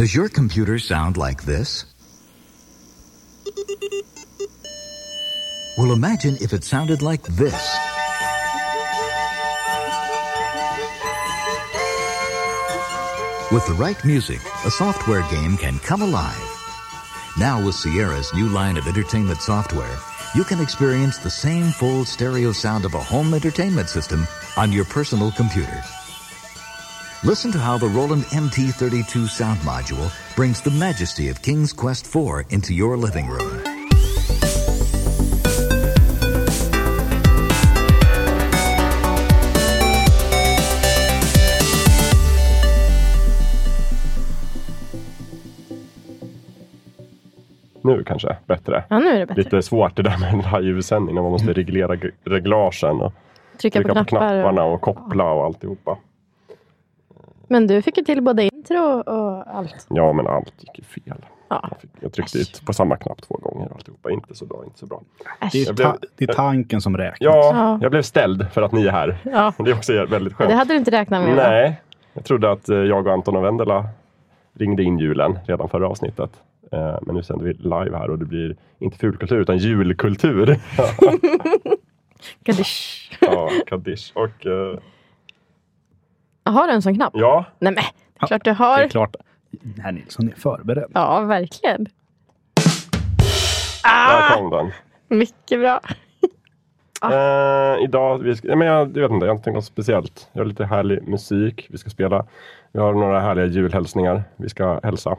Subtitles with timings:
[0.00, 1.84] Does your computer sound like this?
[5.76, 7.76] Well, imagine if it sounded like this.
[13.52, 16.48] With the right music, a software game can come alive.
[17.38, 19.98] Now, with Sierra's new line of entertainment software,
[20.34, 24.26] you can experience the same full stereo sound of a home entertainment system
[24.56, 25.82] on your personal computer.
[27.22, 32.46] Listen to how the Roland MT32 sound module brings the majesty of King's Quest IV
[32.50, 33.62] into your living room.
[47.82, 48.84] Nu kanske bättre.
[48.88, 49.42] Ja, nu är det bättre.
[49.42, 53.12] Lite svårt det där med en livesändning när man måste reglera g- reglagen och
[53.60, 54.28] Trycka, trycka på, knappar.
[54.32, 55.96] knapparna och koppla och alltihopa.
[57.50, 59.86] Men du fick ju till både intro och allt.
[59.88, 61.24] Ja, men allt gick ju fel.
[61.48, 61.68] Ja.
[61.70, 64.10] Jag, fick, jag tryckte ut på samma knapp två gånger och alltihopa.
[64.10, 65.02] Inte så bra, inte så bra.
[65.40, 65.52] Äsch.
[65.52, 67.18] Det är, ta, det är tanken som räknas.
[67.20, 67.78] Ja, Ja.
[67.82, 69.18] jag blev ställd för att ni är här.
[69.22, 69.52] Ja.
[69.58, 70.50] Det är också väldigt skönt.
[70.50, 71.36] Det hade du inte räknat med?
[71.36, 71.42] va?
[71.42, 71.80] Nej,
[72.12, 73.88] jag trodde att eh, jag och Anton och Vendela
[74.54, 76.30] ringde in julen redan förra avsnittet.
[76.72, 80.46] Eh, Men nu sänder vi live här och det blir inte fulkultur utan julkultur.
[82.44, 83.10] Kaddish.
[83.20, 84.12] ja, Kaddish.
[84.14, 84.78] Och eh,
[86.50, 87.12] Har du en sån knapp?
[87.16, 87.84] ja, Nej men,
[88.18, 88.78] det är klart du Det har.
[88.80, 89.16] är klart.
[89.82, 90.90] Herr Nilsson är förberedd.
[90.94, 91.84] Ja, verkligen.
[91.84, 91.90] där
[94.32, 94.70] Ah, kom den.
[95.18, 95.80] mycket bra.
[95.80, 95.86] Ah.
[97.12, 100.28] Eh, idag, vi ska, men jag, jag vet inte, jag har inte tänkt något speciellt.
[100.32, 102.26] Jag har lite härlig musik vi ska spela.
[102.72, 105.16] Vi har några härliga julhälsningar vi ska hälsa.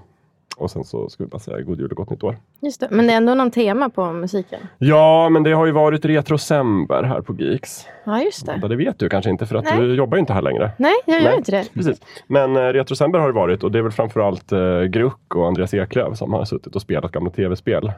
[0.57, 2.37] Och sen så vi bara säga god jul och gott nytt år.
[2.61, 2.87] Just det.
[2.91, 4.59] Men det är ändå någon tema på musiken.
[4.77, 7.85] Ja, men det har ju varit retrosember här på Geeks.
[8.03, 8.67] Ja, just det.
[8.67, 9.77] Det vet du kanske inte för att Nej.
[9.77, 10.71] du jobbar inte här längre.
[10.77, 11.37] Nej, jag gör Nej.
[11.37, 11.73] inte det.
[11.73, 12.01] Precis.
[12.27, 15.73] Men eh, Retrosember har det varit och det är väl framförallt eh, Gruck och Andreas
[15.73, 17.91] Eklöf som har suttit och spelat gamla tv-spel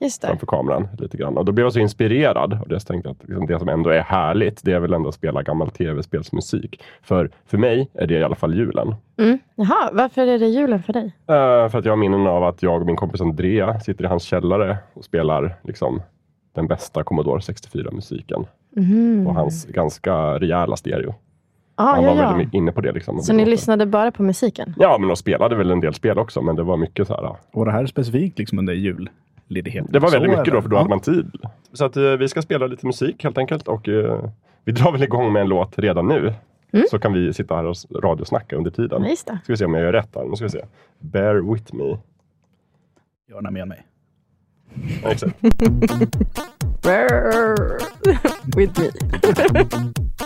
[0.00, 0.28] Just det.
[0.28, 1.36] framför kameran lite grann.
[1.38, 3.68] Och då blev jag så inspirerad och det så tänkte jag att liksom, det som
[3.68, 6.82] ändå är härligt, det är väl ändå att spela gammal tv-spelsmusik.
[7.02, 8.94] För, för mig är det i alla fall julen.
[9.18, 9.38] Mm.
[9.54, 11.04] Jaha, varför är det julen för dig?
[11.28, 14.08] Eh, för att jag har minnen av att jag och min kompis Andrea sitter i
[14.08, 16.02] hans källare och spelar liksom
[16.54, 19.24] den bästa Commodore 64-musiken Mhm.
[19.26, 21.14] på hans ganska rejäla stereo.
[21.74, 22.30] Ah, Han ja, var ja.
[22.32, 22.92] väldigt inne på det.
[22.92, 24.74] Liksom, Så ni lyssnade bara på musiken?
[24.78, 27.36] Ja, men de spelade väl en del spel också, men det var mycket så här.
[27.52, 28.72] Och det här är specifikt liksom under
[29.48, 29.92] julledigheten.
[29.92, 30.78] Det var väldigt Så mycket då, för då Ja.
[30.78, 31.30] hade man tid.
[31.72, 34.24] Så att eh, vi ska spela lite musik helt enkelt och eh,
[34.64, 36.34] vi drar väl igång med en låt redan nu.
[36.72, 36.86] Mm.
[36.90, 39.04] Så kan vi sitta här och radiosnacka under tiden.
[39.04, 39.38] Just det.
[39.44, 40.24] Ska vi se om jag gör rätt här.
[40.24, 40.64] Nu ska vi se.
[40.98, 41.96] Bear with me.
[43.28, 43.86] Gärna med mig.
[45.02, 45.40] Ja, exakt.
[46.82, 47.78] Brrr.
[48.56, 48.90] With me.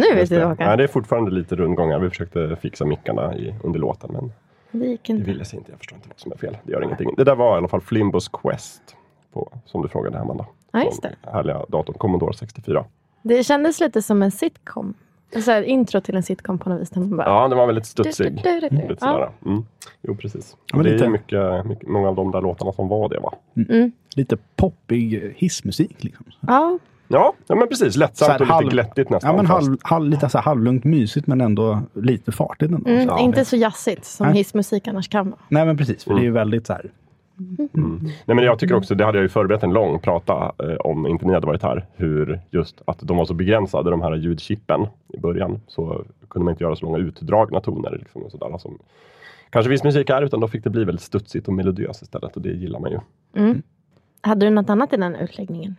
[0.00, 0.44] nu du det.
[0.44, 0.66] Håkan.
[0.66, 1.98] Nej, det är fortfarande lite rundgångar.
[1.98, 4.32] Vi försökte fixa mickarna i, under låten, men
[4.80, 5.24] Det gick det inte.
[5.24, 5.70] ville sig inte.
[5.70, 6.56] Jag förstår inte vad som är fel.
[6.64, 7.14] Det gör ingenting.
[7.16, 8.96] Det där var i alla fall Flimbos Quest,
[9.32, 10.46] på, som du frågade Amanda.
[10.72, 11.14] Ja, just det.
[11.22, 12.84] Härliga datorn Commodore 64.
[13.22, 14.94] Det kändes lite som en sitcom.
[15.44, 16.90] Så här, intro till en sitcom på något vis.
[16.90, 18.32] bara, Ja, den var väldigt studsig.
[18.44, 18.88] Du, du, du, du.
[18.88, 19.30] Lite sådär.
[19.46, 19.62] Mm.
[20.02, 20.56] Jo, precis.
[20.72, 23.32] Ja, men det är mycket, mycket, många av de där låtarna som var det, va?
[23.68, 23.92] Mm.
[24.16, 26.04] Lite poppig hissmusik.
[26.04, 26.26] Liksom.
[26.40, 26.78] Ja,
[27.12, 27.92] Ja, ja men precis.
[27.94, 29.30] Så Lättsamt här och lite halv- glättigt nästan.
[29.30, 32.72] Ja, men halv, halv, lite så här halvlugnt mysigt men ändå lite fartigt.
[32.72, 32.90] Ändå.
[32.90, 33.18] mm, Ja.
[33.20, 34.36] inte så jazzigt som Nej.
[34.36, 35.40] hissmusik annars kan vara.
[35.48, 36.90] Nej men precis, för det är ju väldigt så här.
[37.74, 38.00] Mm.
[38.02, 41.06] Nej, men jag tycker också, det hade jag ju förberett en lång prata eh, om
[41.06, 41.86] inte ni hade varit här.
[41.96, 45.60] Hur just att de var så begränsade, de här ljudchippen i början.
[45.66, 47.96] Så kunde man inte göra så långa utdragna toner.
[47.98, 48.78] Liksom, och sådär, som
[49.50, 52.36] kanske viss musik är, utan då fick det bli väldigt studsigt och melodiöst istället.
[52.36, 52.98] Och det gillar man ju.
[53.36, 53.62] Mm.
[54.20, 55.76] Hade du något annat i den utläggningen?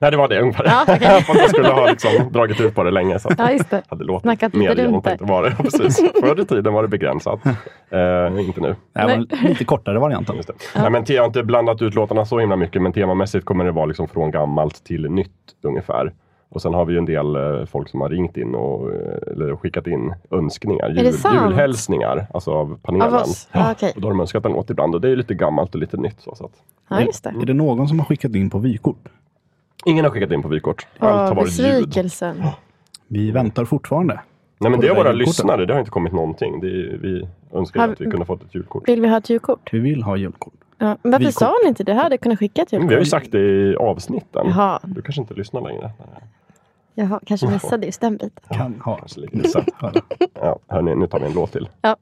[0.00, 0.64] Nej, det var det ungefär.
[0.64, 0.82] Ja.
[0.86, 0.92] För
[1.32, 3.18] att jag skulle ha liksom dragit ut på det länge.
[3.18, 3.82] Så att Ja, just det.
[3.88, 5.56] hade låtit Snackat lite mer runt genomtänkt vad det var.
[5.56, 5.96] Precis.
[6.20, 7.40] Förr i tiden var det begränsat.
[7.90, 8.76] Eh, inte nu.
[8.92, 10.36] Det här var lite kortare varianten.
[10.36, 10.54] Just det.
[10.80, 13.70] Nej, men jag har inte blandat ut låtarna så himla mycket, men temamässigt kommer det
[13.72, 15.30] vara liksom från gammalt till nytt
[15.62, 16.12] ungefär.
[16.54, 19.32] Och sen har vi ju en del eh, folk som har ringt in och eh,
[19.32, 23.14] eller skickat in önskningar, det jul, julhälsningar, alltså av panelen.
[23.14, 23.48] Av oss?
[23.52, 23.92] Ja, okej.
[23.94, 25.96] Och då har de önskat en låt ibland och det är lite gammalt och lite
[25.96, 26.20] nytt.
[26.20, 26.52] Så, så att.
[26.88, 27.30] Ja, just det.
[27.30, 29.08] Är det någon som har skickat in på vykort?
[29.84, 30.86] Ingen har skickat in på vykort.
[30.98, 31.66] Allt har varit ljud.
[31.88, 32.42] besvikelsen.
[33.08, 34.20] Vi väntar fortfarande.
[34.60, 36.60] Nej men det är våra lyssnare, det har inte kommit någonting.
[36.60, 38.88] Det är, vi önskar Har- att vi kunde fått ett julkort.
[38.88, 39.68] Vill vi ha ett julkort?
[39.72, 40.54] Vi vill ha julkort.
[40.78, 40.86] Ja.
[41.02, 41.34] men Varför Vykort.
[41.34, 41.92] sa ni inte det?
[41.92, 42.90] Jag hade kunnat skicka ett Men julkort.
[42.90, 44.46] vi har ju sagt det i avsnitten.
[44.48, 45.90] Jaha, Du kanske inte lyssnar längre?
[46.94, 48.30] jag kanske missade just den biten.
[48.58, 48.96] Kan ha.
[48.96, 49.64] Kanske lite missat.
[49.76, 49.92] Höra.
[50.34, 51.68] Ja, hörni, nu tar vi en låt till.
[51.82, 51.96] Ja.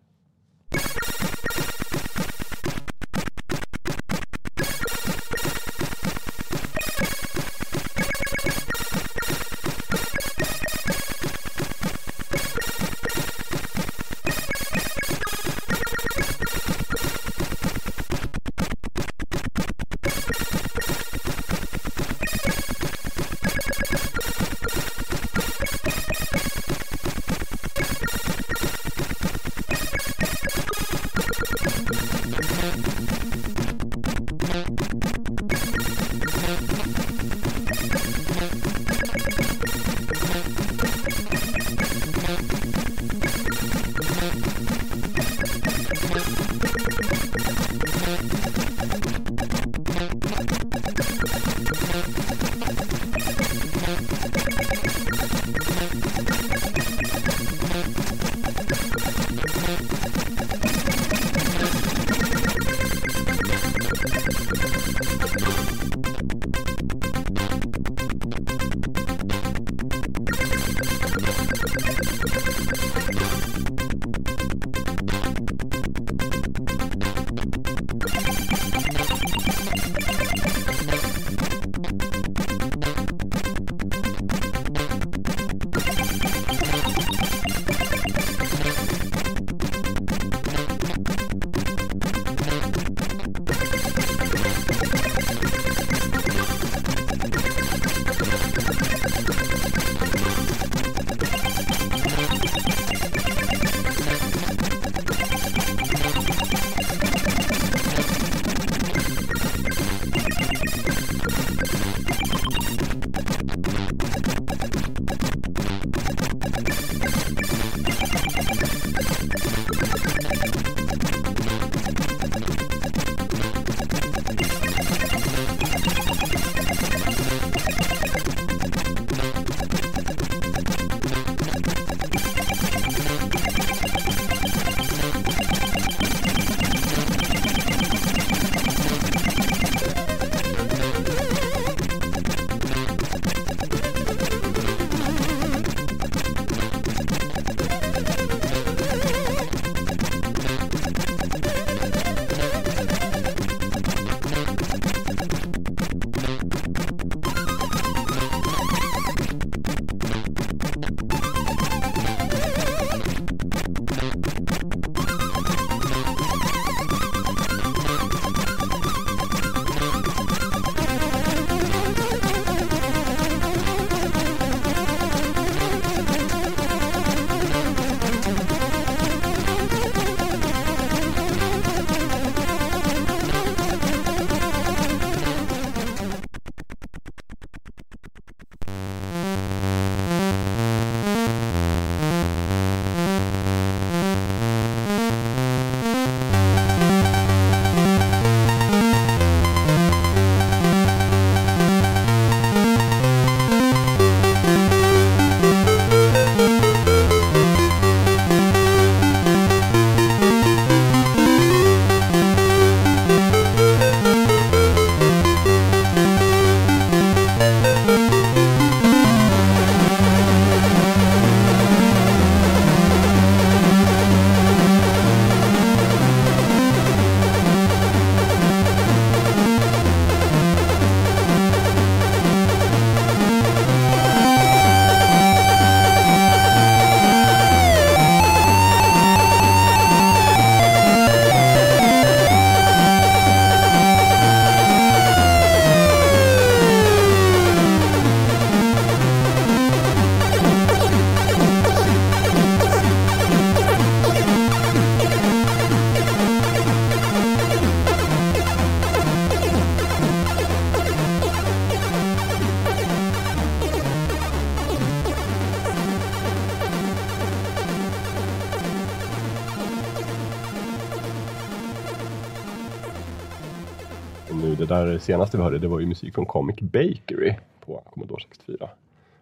[275.03, 277.35] Senaste vi hörde, det var ju musik från Comic Bakery
[277.67, 278.69] på Commodore 64.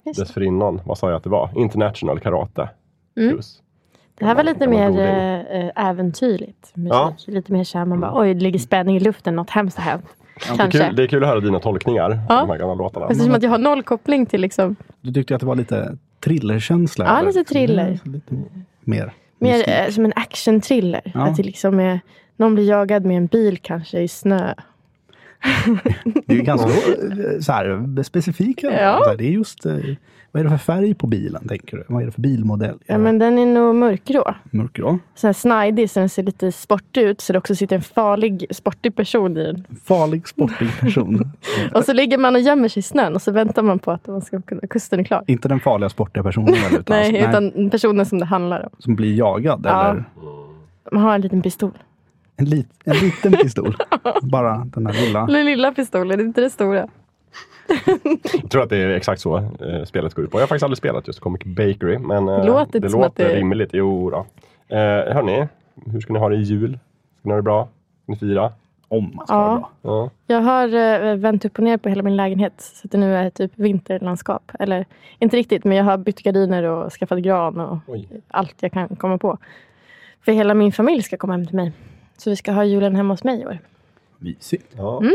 [0.06, 0.20] Just.
[0.20, 1.50] Dessförinnan, vad sa jag att det var?
[1.56, 2.68] International Karate.
[3.16, 3.30] Mm.
[3.34, 3.62] Plus.
[4.18, 6.72] Det här var lite mer eh, äventyrligt.
[6.76, 6.92] Musik.
[6.92, 7.14] Ja.
[7.26, 10.04] Lite mer såhär, man bara oj, det ligger spänning i luften, något hemskt har hänt.
[10.56, 12.40] Det är, kul, det är kul att höra dina tolkningar Ja.
[12.40, 13.08] av de här gamla låtarna.
[13.10, 17.04] Eftersom att jag har noll koppling till liksom, Du tyckte att det var lite thrillerkänsla?
[17.04, 18.00] Ja, lite thriller.
[18.04, 18.34] Ja, Lite
[18.80, 19.12] mer.
[19.38, 21.12] mer eh, som en action-thriller.
[21.14, 21.20] Ja.
[21.20, 22.00] Att det liksom är,
[22.36, 24.54] någon blir jagad med en bil kanske i snö.
[26.26, 28.82] Det är ju ganska eh, så här, specifika.
[28.82, 29.14] Ja.
[29.18, 29.76] Det är just, eh,
[30.32, 31.84] vad är det för färg på bilen tänker du?
[31.88, 32.78] Vad är det för bilmodell?
[32.86, 34.34] Ja, men den är nog mörkgrå.
[34.50, 34.98] Mörkgrå?
[35.14, 38.46] Så här snidig så den ser lite sportig ut så det också sitter en farlig
[38.50, 39.64] sportig person i den.
[39.84, 41.32] Farlig sportig person.
[41.74, 44.06] Och så ligger man och gömmer sig i snön och så väntar man på att
[44.06, 45.24] man ska kunna, kusten är klar.
[45.26, 48.70] Inte den farliga sportiga personen väl, utan, Nej, alltså, utan personen som det handlar om.
[48.78, 49.60] som blir jagad?
[49.64, 49.90] Ja.
[49.90, 50.04] Eller
[50.92, 51.72] Man har en liten pistol.
[52.40, 53.76] En, lit, en liten pistol?
[54.22, 55.26] Bara den här lilla.
[55.26, 56.88] Den lilla pistolen, inte den stora.
[58.42, 60.38] Jag tror att det är exakt så eh, spelet går ut på.
[60.38, 61.98] Jag har faktiskt aldrig spelat just Comic Bakery.
[61.98, 63.70] Men eh, Det låter det som låter det- rimligt.
[63.72, 64.18] Jo då.
[64.68, 64.78] Eh,
[65.14, 65.48] hörni,
[65.86, 66.78] hur ska ni ha det i jul?
[67.18, 67.68] Ska ni ha det bra?
[68.02, 68.52] Ska ni fira?
[68.88, 69.40] Om man ska Ja.
[69.48, 69.70] vara bra.
[69.82, 70.10] Ja.
[70.26, 70.74] Jag har
[71.08, 73.52] eh, vänt upp och ner på hela min lägenhet så att det nu är typ
[73.54, 74.52] vinterlandskap.
[74.58, 74.86] Eller
[75.18, 78.08] inte riktigt, men jag har bytt gardiner och skaffat gran och Oj.
[78.28, 79.38] allt jag kan komma på.
[80.24, 81.72] För hela min familj ska komma hem till mig.
[82.20, 83.58] Så vi ska ha julen hemma hos mig i år.
[84.18, 84.66] Mysigt.
[84.76, 85.00] Ja.
[85.00, 85.14] Mm.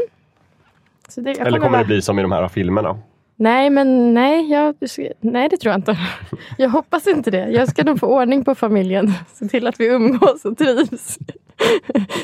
[1.09, 2.99] Så det, Eller kommer vara- det bli som i de här filmerna?
[3.35, 4.75] Nej, men nej, jag,
[5.19, 5.97] nej, det tror jag inte.
[6.57, 7.47] Jag hoppas inte det.
[7.49, 9.13] Jag ska nog få ordning på familjen.
[9.33, 11.17] Se till att vi umgås och trivs.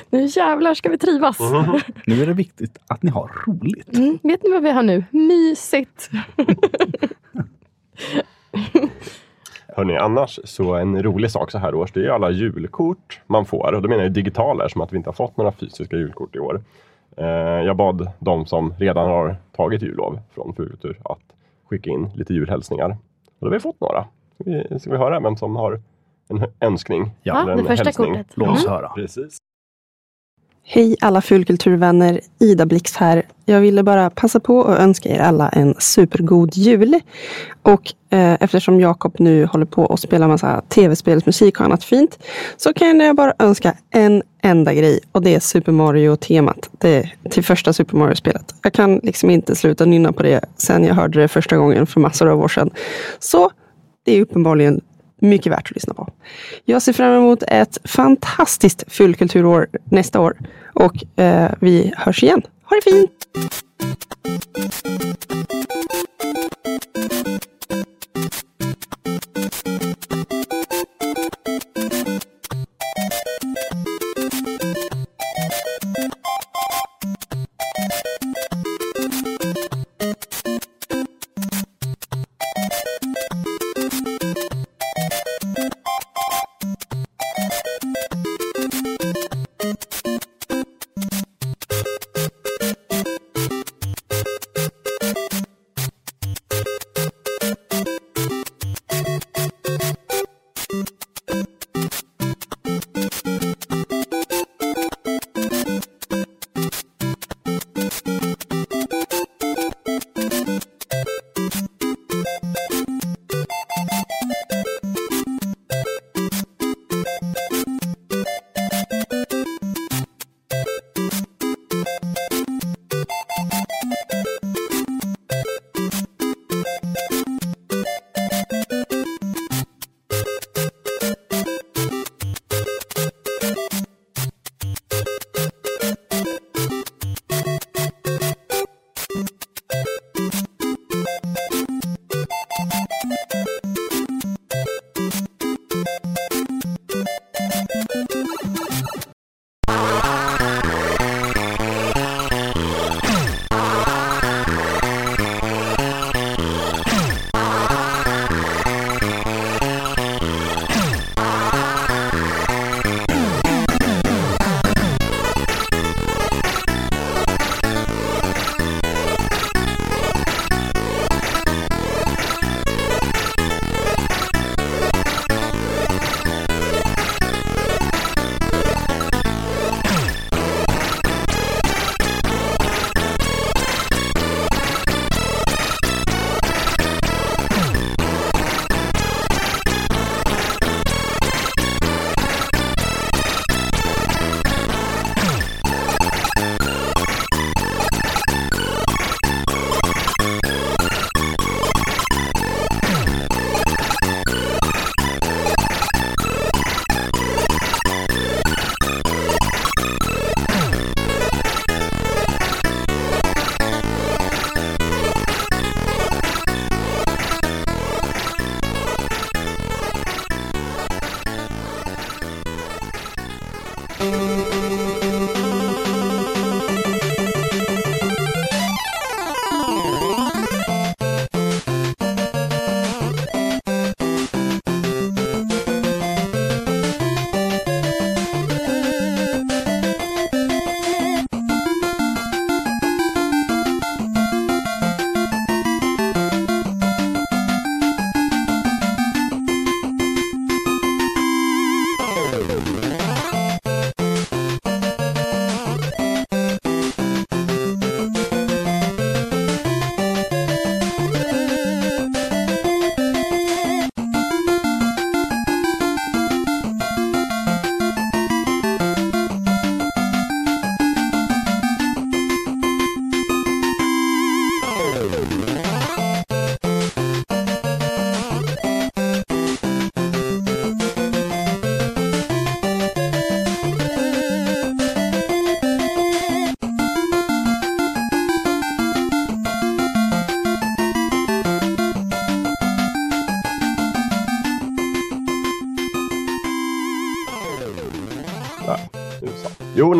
[0.09, 1.37] Nu jävlar ska vi trivas.
[2.05, 3.97] Nu är det viktigt att ni har roligt.
[3.97, 5.03] Mm, vet ni vad vi har nu?
[5.11, 6.09] Mysigt.
[9.75, 13.45] Hörni, annars så en rolig sak så här års, det är ju alla julkort man
[13.45, 13.73] får.
[13.73, 16.39] Och då menar jag digitala som att vi inte har fått några fysiska julkort i
[16.39, 16.61] år.
[17.17, 17.25] Eh,
[17.65, 21.19] jag bad de som redan har tagit jullov från Fulkultur att
[21.69, 22.89] skicka in lite julhälsningar.
[22.89, 22.97] Och
[23.39, 24.05] då har vi fått några.
[24.35, 25.81] Ska vi, ska vi höra vem som har
[26.29, 27.11] en önskning?
[27.23, 28.07] Ja, eller det en första hälsning?
[28.13, 28.27] kortet.
[28.37, 28.73] Låt oss Mm.
[28.77, 28.89] höra.
[28.89, 29.37] Precis.
[30.73, 33.23] Hej alla fulkulturvänner, Ida Blix här.
[33.45, 36.99] Jag ville bara passa på att önska er alla en supergod jul.
[37.61, 42.19] Och eh, eftersom Jakob nu håller på att spela massa tv-spelsmusik och annat fint
[42.57, 47.43] så kan jag bara önska en enda grej och det är Super Mario-temat det, till
[47.43, 48.55] första Super Mario-spelet.
[48.63, 51.99] Jag kan liksom inte sluta nynna på det sen jag hörde det första gången för
[51.99, 52.69] massor av år sedan.
[53.19, 53.51] Så
[54.05, 54.81] det är uppenbarligen
[55.21, 56.07] mycket värt att lyssna på.
[56.65, 60.37] Jag ser fram emot ett fantastiskt fullkulturår nästa år.
[60.73, 62.41] Och eh, vi hörs igen.
[62.63, 63.27] Ha det fint!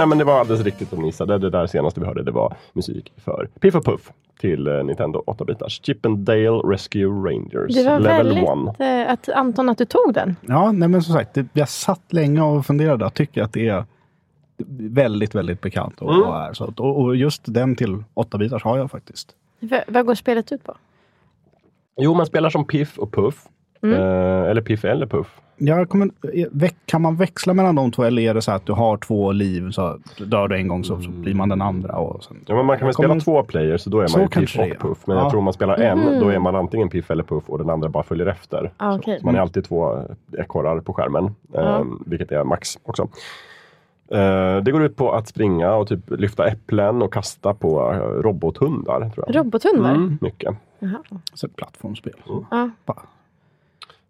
[0.02, 1.38] Nej men det var alldeles riktigt som ni gissade.
[1.38, 5.24] Det där senaste vi hörde det var musik för Piff och Puff till eh, Nintendo
[5.28, 5.82] 8-bitars.
[5.86, 8.80] Chippendale Rescue Rangers Det var Level väldigt, 1.
[9.08, 10.36] eh, att, Anton, att du tog den.
[10.42, 13.68] Ja, nej men som sagt, det, jag satt länge och funderade och tycker att det
[13.68, 13.86] är
[14.78, 16.02] väldigt, väldigt bekant.
[16.02, 16.28] Och, Mm.
[16.28, 19.32] och, är så, att- och, och just den till 8-bitars har jag faktiskt.
[19.60, 20.76] V- vad går spelet ut på?
[21.98, 23.36] Jo, man spelar som Piff och Puff.
[23.84, 23.96] Mm.
[23.96, 25.40] Eh, eller Piff eller Puff.
[25.64, 26.10] Jag kommer,
[26.52, 29.32] väck- kan man växla mellan de två eller är det så att du har två
[29.32, 31.96] liv, så dör du en gång så, så blir man den andra.
[31.96, 34.18] Och sen, Ja, men man kan väl Kommer- spela två players så då är Så
[34.18, 34.80] man ju Piff och.
[34.90, 34.98] Puff.
[35.08, 35.24] Men Ja.
[35.24, 37.70] jag tror om man spelar en, då är man antingen Piff eller Puff och den
[37.70, 38.72] andra bara följer efter.
[38.78, 39.20] Ah, Så- okej.
[39.20, 40.00] Så man är alltid två
[40.38, 41.86] ekorrar på skärmen, eh, Ja.
[42.06, 43.08] vilket är max också.
[44.12, 47.98] Eh, det går ut på att springa och typ lyfta äpplen och kasta på eh,
[48.00, 49.10] robothundar.
[49.10, 49.36] Tror jag.
[49.36, 49.96] Robothundar?
[49.96, 50.56] Mm, mycket.
[50.80, 50.98] Jaha.
[51.34, 52.14] så ett plattformsspel.
[52.52, 52.70] Ja.
[52.86, 53.02] Bara-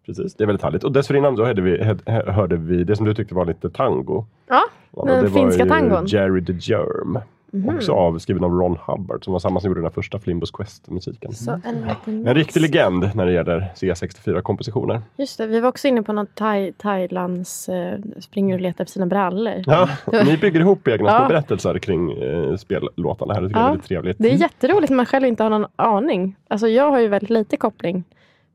[0.06, 0.84] Precis, det är väldigt härligt.
[0.84, 4.24] Och dessförinnan då hörde vi, hö- hörde vi det som du tyckte var lite tango.
[4.48, 4.62] ja,
[4.96, 6.06] Ja, Den det var finska ju tangon.
[6.06, 7.18] Jerry the Germ.
[7.54, 7.76] Mhm.
[7.76, 10.50] Också av, skriven av Ron Hubbard som var samma som gjorde den här första Flimbus
[10.50, 11.32] Quest-musiken.
[11.32, 15.00] så en liten En riktig legend när det gäller C64-kompositioner.
[15.16, 18.92] Just det, vi var också inne på något thai, Thailands eh, springer och letar efter
[18.92, 19.62] sina brallor.
[19.66, 19.88] Ja,
[20.24, 21.18] ni bygger ihop egna Ja.
[21.18, 23.40] små berättelser kring eh, spellåtarna här.
[23.42, 23.70] Det tycker jag är Ja.
[23.72, 24.16] väldigt trevligt.
[24.18, 26.36] Det är jätteroligt när man själv inte har någon aning.
[26.48, 28.04] Alltså jag har ju väldigt lite koppling.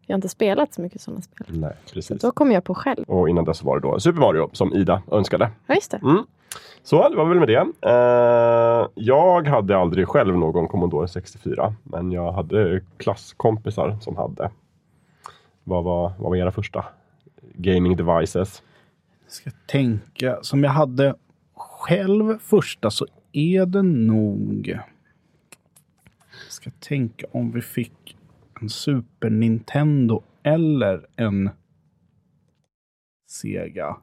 [0.08, 1.48] Jag har inte spelat så mycket sådana spel.
[1.50, 2.22] Nej, precis.
[2.22, 3.04] Då kommer jag på själv.
[3.08, 5.52] Och innan dess var det då Super Mario som Ida önskade.
[5.68, 5.98] Ja, just det.
[5.98, 6.24] Mm.
[6.84, 7.66] Så det var väl med det.
[7.82, 11.74] Eh, jag hade aldrig själv någon Commodore 64.
[11.84, 14.52] Men jag hade klasskompisar som hade.
[15.64, 16.86] Vad var, vad var era första
[17.56, 18.62] gaming devices?
[19.28, 21.16] ska tänka, som jag hade
[21.56, 24.80] själv första så är det nog...
[26.50, 28.17] ska tänka om vi fick
[28.62, 31.50] en Super Nintendo eller en
[33.28, 33.98] Sega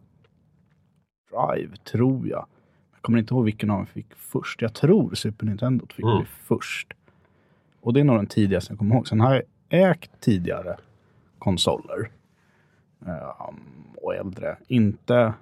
[1.31, 2.47] Drive, tror jag.
[2.93, 4.63] Jag kommer inte ihåg vilken av dem vi fick först.
[4.63, 6.19] Jag tror Super Nintendo fick Mm.
[6.19, 6.93] vi först.
[7.81, 9.09] Och det är nog den tidigaste jag kommer ihåg.
[9.09, 9.43] Sen har jag
[9.91, 10.77] ägt tidigare
[11.39, 12.11] konsoler.
[13.07, 13.55] Ehm,
[13.97, 14.57] och äldre.
[14.69, 15.35] Inte...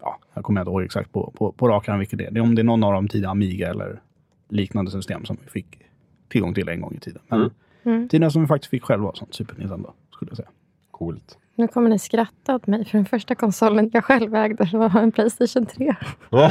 [0.00, 2.30] Ja, jag kommer inte ihåg exakt på, på, på rak arm vilket det är.
[2.30, 4.00] Det är om det är någon av de tidiga Amiga eller
[4.48, 5.82] liknande system som vi fick
[6.28, 7.22] tillgång till en gång i tiden.
[7.28, 7.52] Men Mm.
[7.86, 8.08] Mm.
[8.08, 10.48] tiden som vi faktiskt fick själva var sånt Super Nintendo, skulle jag säga.
[10.90, 11.38] Coolt.
[11.54, 15.12] Nu kommer ni skratta åt mig för den första konsolen jag själv ägde var en
[15.12, 15.94] Playstation 3.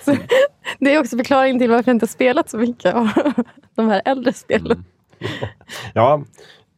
[0.00, 0.16] Så,
[0.78, 3.08] det är också förklaringen till varför jag inte har spelat så mycket av
[3.74, 4.84] de här äldre spelen.
[5.94, 6.22] Ja,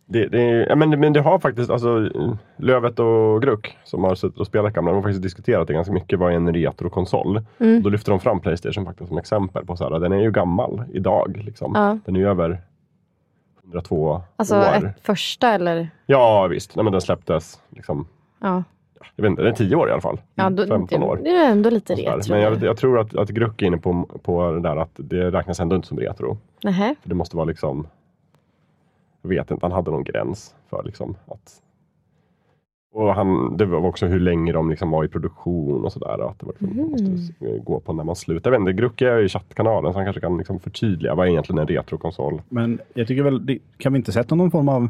[0.07, 2.11] det, det, ja, men, men det har faktiskt, alltså
[2.57, 5.92] Lövet och Gruck som har suttit och spelat gamla, de har faktiskt diskuterat det ganska
[5.92, 6.18] mycket.
[6.18, 7.42] Vad är en retrokonsol?
[7.59, 7.83] Mm.
[7.83, 10.83] Då lyfter de fram Playstation faktiskt som exempel på så här, den är ju gammal
[10.92, 11.42] idag.
[11.44, 11.72] Liksom.
[11.74, 11.98] Ja.
[12.05, 12.61] Den är ju över
[13.71, 14.63] 102 Alltså år.
[14.87, 15.91] ett första eller...
[16.07, 18.09] Ja visst, Nej, men den släpptes liksom,
[18.41, 18.63] Ja,
[19.17, 20.21] jag vet inte, den är 10 år i alla fall.
[20.35, 21.21] ja då, 15 år.
[21.25, 22.33] Det är ändå lite retro.
[22.33, 25.31] Men jag, jag tror att, att Gruck är inne på, på det där att det
[25.31, 26.39] räknas ändå inte som retro.
[26.65, 26.95] Nähä.
[27.03, 27.87] För det måste vara liksom
[29.23, 31.53] Jag vet inte, han hade någon gräns för liksom att
[32.92, 36.29] och han, det var också hur länge de liksom var i produktion och sådär.
[36.31, 36.90] Att det var liksom, Mm.
[36.90, 38.50] måste s- gå på när man slutar.
[38.53, 41.31] Jag vet inte, Grucke är i chattkanalen så han kanske kan liksom förtydliga vad är
[41.31, 42.42] egentligen en retrokonsol?
[42.48, 44.88] Men jag tycker väl, det, kan vi inte sätta någon form av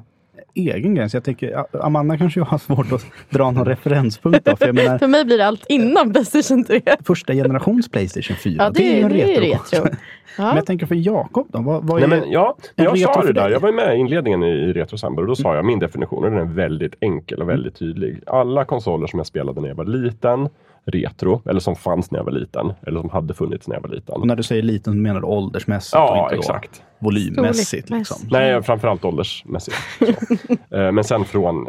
[0.54, 1.14] egen gräns?
[1.14, 4.56] Jag tänker, Amanda kanske har svårt att dra någon referenspunkt då.
[4.56, 6.80] För jag menar, För mig blir det allt innan Playstation 3.
[7.04, 9.80] första generations Playstation 4, Ja, det, är, en det är ju retrokonsol.
[9.80, 9.96] retro.
[10.38, 10.56] Men Ja.
[10.56, 11.58] jag tänker för Jakob då?
[11.62, 13.42] Vad, vad är, Nej, men, ja, en jag sa retro det där.
[13.42, 13.52] dig?
[13.52, 16.24] Jag var ju med i inledningen i, i Retrosamber och då sa jag min definition
[16.24, 18.20] och den är väldigt enkel och väldigt tydlig.
[18.26, 20.48] Alla konsoler som jag spelade när jag var liten,
[20.84, 23.88] retro, eller som fanns när jag var liten, eller som hade funnits när jag var
[23.88, 24.14] liten.
[24.14, 26.82] och när du säger liten så menar du åldersmässigt och Ja, inte då exakt.
[26.98, 27.90] volymmässigt.
[27.90, 28.16] Liksom.
[28.30, 29.76] Nej, framförallt åldersmässigt.
[30.70, 31.66] Eh, Men sen från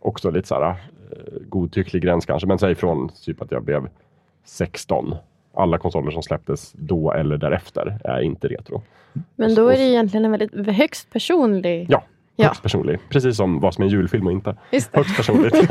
[0.00, 0.76] också lite så här, eh,
[1.48, 3.88] godtycklig gräns kanske, men säg från typ att jag blev
[4.44, 5.14] 16.
[5.54, 8.82] Alla konsoler som släpptes då eller därefter är inte retro.
[9.36, 11.86] Men då är det egentligen en väldigt högst personlig...
[11.90, 12.02] Ja,
[12.36, 12.46] Ja.
[12.46, 12.98] högst personlig.
[13.08, 14.56] Precis som vad som är en julfilm och inte.
[14.92, 15.54] Högst personligt.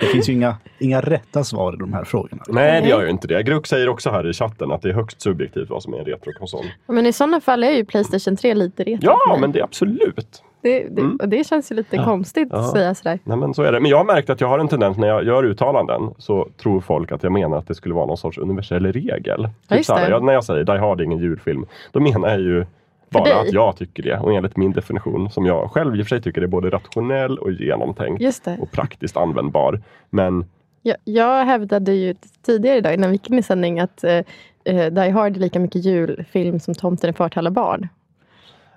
[0.00, 2.42] Det finns ju inga, inga rätta svar i de här frågorna.
[2.48, 3.42] Nej, det gör ju inte det.
[3.42, 6.04] Gruck säger också här i chatten att det är högst subjektivt vad som är en
[6.04, 6.64] retrokonsol.
[6.86, 10.42] Men i sådana fall är ju Playstation 3 lite retro Ja, men det är absolut.
[10.62, 11.16] det, det, Mm.
[11.22, 12.58] och det känns ju lite konstigt Ja.
[12.58, 13.18] att säga sådär.
[13.24, 13.80] Nej, men så är det.
[13.80, 16.80] Men jag har märkt att jag har en tendens när jag gör uttalanden så tror
[16.80, 19.48] folk att jag menar att det skulle vara någon sorts universell regel.
[19.68, 20.10] Typ just så här, det.
[20.10, 22.66] jag, när jag säger Die Hard är ingen julfilm, då menar jag ju
[23.10, 23.32] bara dig?
[23.32, 24.18] att jag tycker det.
[24.18, 27.38] Och enligt min definition, som jag själv i och för sig tycker är både rationell
[27.38, 28.22] och genomtänkt
[28.60, 29.80] och praktiskt användbar.
[30.10, 30.44] Men
[30.82, 32.14] Jag, jag hävdade ju
[32.46, 34.22] tidigare idag innan vi gick in i sändning att eh,
[34.64, 37.88] eh, Die Hard är lika mycket julfilm som Tomten är far till alla barn.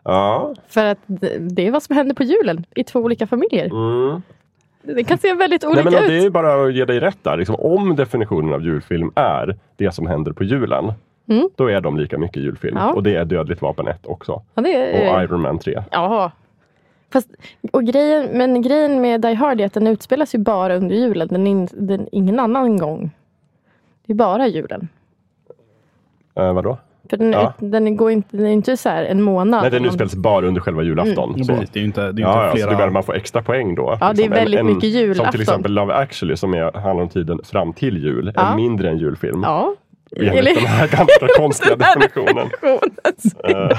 [0.03, 0.99] ja, För att
[1.39, 3.65] det, är vad som händer på julen i två olika familjer.
[3.65, 4.21] mm,
[4.81, 6.33] Det kan se väldigt Nej, olika men det är ut.
[6.33, 7.37] bara att ge dig rätt där.
[7.37, 10.93] Liksom, om definitionen av julfilm är det som händer på julen,
[11.27, 11.49] Mm.
[11.55, 12.77] då är de lika mycket julfilm.
[12.77, 12.93] Ja.
[12.93, 14.41] Och det är Dödligt vapen 1 också.
[14.53, 15.83] Ja, det Och är, Iron Man 3.
[15.91, 16.31] ja.
[17.13, 17.29] Fast,
[17.71, 21.27] och grejen, men grejen med Die Hard är att den utspelas ju bara under julen.
[21.27, 23.11] Den, är in, den ingen annan gång.
[24.05, 24.87] Det är bara julen.
[26.35, 26.77] Eh, vadå?
[27.09, 27.53] För den, Ja.
[27.59, 29.61] den, går inte, den är inte så här en månad.
[29.61, 31.33] Nej, den Man- utspelas bara under själva julafton.
[31.35, 31.47] Mm.
[31.47, 31.69] Precis.
[31.69, 32.77] Det är ju inte, det är ju Ja, inte ja, så flera...
[32.77, 33.97] det är man får extra poäng då.
[34.01, 35.25] Ja, det är Liksom en- väldigt en, mycket julafton.
[35.25, 38.31] Som till exempel Love actually som är, handlar om tiden fram till jul.
[38.35, 38.49] Ja.
[38.49, 39.41] En mindre än julfilm.
[39.43, 39.75] Ja.
[40.17, 42.49] Enligt den här ganska konstiga definitionen.
[43.43, 43.69] Eh,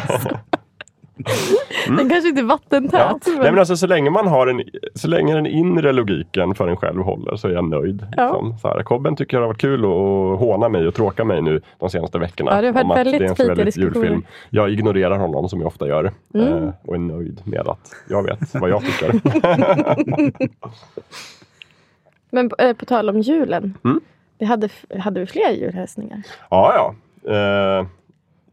[1.97, 3.01] Den kanske inte är vattentät.
[3.01, 3.19] Ja.
[3.27, 4.63] men- Nej, men alltså, så, länge man har en,
[4.95, 8.07] så länge den inre logiken för en själv håller så är jag nöjd.
[8.17, 8.23] Ja.
[8.25, 8.59] Liksom.
[8.59, 11.61] Så här, Kobben tycker det har varit kul att håna mig och tråka mig nu
[11.79, 12.51] de senaste veckorna.
[12.55, 13.95] Ja, det har varit väldigt det är en diskussioner.
[14.05, 14.25] julfilm.
[14.51, 16.49] Jag ignorerar honom som jag ofta gör Mm.
[16.65, 19.13] eh, och är nöjd med att jag vet vad jag tycker.
[22.31, 23.79] Men eh, på tal om julen.
[23.85, 24.01] Mm.
[24.39, 24.69] Vi hade,
[24.99, 26.23] hade vi fler julhälsningar?
[26.51, 26.95] ja, ja.
[27.35, 27.87] Eh,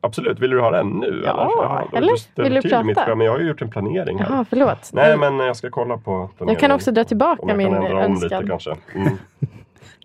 [0.02, 0.39] absolut.
[0.39, 1.22] Vill du ha den nu?
[1.26, 2.44] Ja, Jaha, då- eller?
[2.44, 2.84] Vill du prata?
[2.84, 4.26] Mitt, ja, men jag har ju gjort en planering här.
[4.30, 4.89] Jaha, förlåt.
[4.94, 6.02] Nej, men jag ska kolla på
[6.38, 6.54] planeringen.
[6.54, 8.48] jag kan också dra tillbaka Om jag min kan ändra om lite önskan.
[8.48, 8.76] kanske.
[8.96, 9.13] Mm.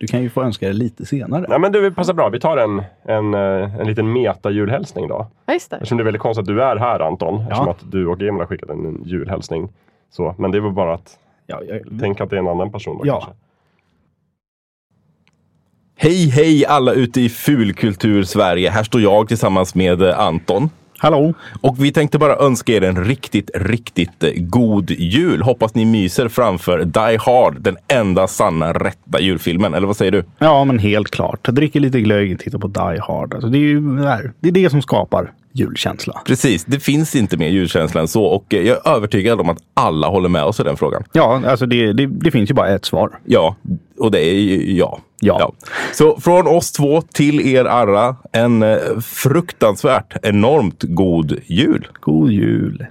[0.00, 1.46] Du kan ju få önska det lite senare.
[1.48, 2.28] Nej men du, passar bra.
[2.28, 5.26] Vi tar en, en, eh, en liten meta-julhälsning då.
[5.46, 5.76] Ja, just det.
[5.76, 7.40] Eftersom det är väldigt konstigt att du är här Anton.
[7.40, 9.68] Eftersom att du och Emil har skickat en, julhälsning.
[10.10, 12.98] Så, men det väl bara att Ja, jag, tänka att det är en annan person
[12.98, 13.12] då Ja.
[13.20, 13.30] kanske.
[15.98, 18.70] Hej, hej alla ute i fulkultur-Sverige.
[18.70, 20.70] Här står jag tillsammans med eh, Anton.
[20.98, 21.34] Hallå!
[21.60, 25.42] Och vi tänkte bara önska er en riktigt, riktigt eh, god jul.
[25.42, 29.74] Hoppas ni myser framför Die Hard, den enda sanna rätta julfilmen.
[29.74, 30.24] Eller vad säger du?
[30.38, 31.48] Ja, men helt klart.
[31.48, 33.34] Dricker lite glögg, tittar på Die Hard.
[33.34, 33.80] Alltså, det, är ju
[34.40, 36.22] det är det som skapar julkänsla.
[36.26, 39.58] Precis, det finns inte mer julkänsla än så och eh, jag är övertygad om att
[39.74, 41.04] alla håller med oss i den frågan.
[41.12, 43.18] Ja, alltså det, det, det finns ju bara ett svar.
[43.24, 43.56] Ja,
[43.98, 44.98] och det är ju ja.
[45.20, 45.52] Ja.
[45.92, 51.88] Så från oss två till er alla, en eh, fruktansvärt enormt god jul.
[52.00, 52.86] God jul!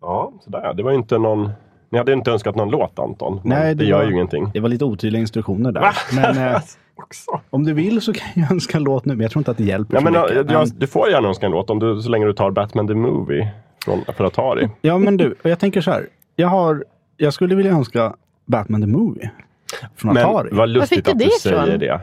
[0.00, 0.72] Ja, sådär ja.
[0.72, 1.50] Det var inte någon...
[1.90, 3.40] Ni hade inte önskat någon låt Anton.
[3.44, 4.50] Men Nej, det, det gör var- ju ingenting.
[4.54, 5.92] Det var lite otydliga instruktioner där.
[6.14, 6.60] Men eh,
[6.96, 7.40] Också.
[7.50, 9.14] om du vill så kan jag önska en låt nu.
[9.14, 10.36] Men jag tror inte att det hjälper Ja, så men, mycket.
[10.36, 12.50] jag, Men- jag, du får gärna önska en låt om du, så länge du tar
[12.50, 13.48] Batman the Movie
[13.84, 14.68] från, för Atari.
[14.80, 16.06] Ja, men du, jag tänker så här.
[16.36, 16.84] Jag, har,
[17.16, 18.14] jag skulle vilja önska
[18.46, 19.30] Batman the Movie.
[19.96, 20.48] Från Men Atari.
[20.52, 21.78] vad lustigt du att du det säger ifrån?
[21.78, 22.00] det.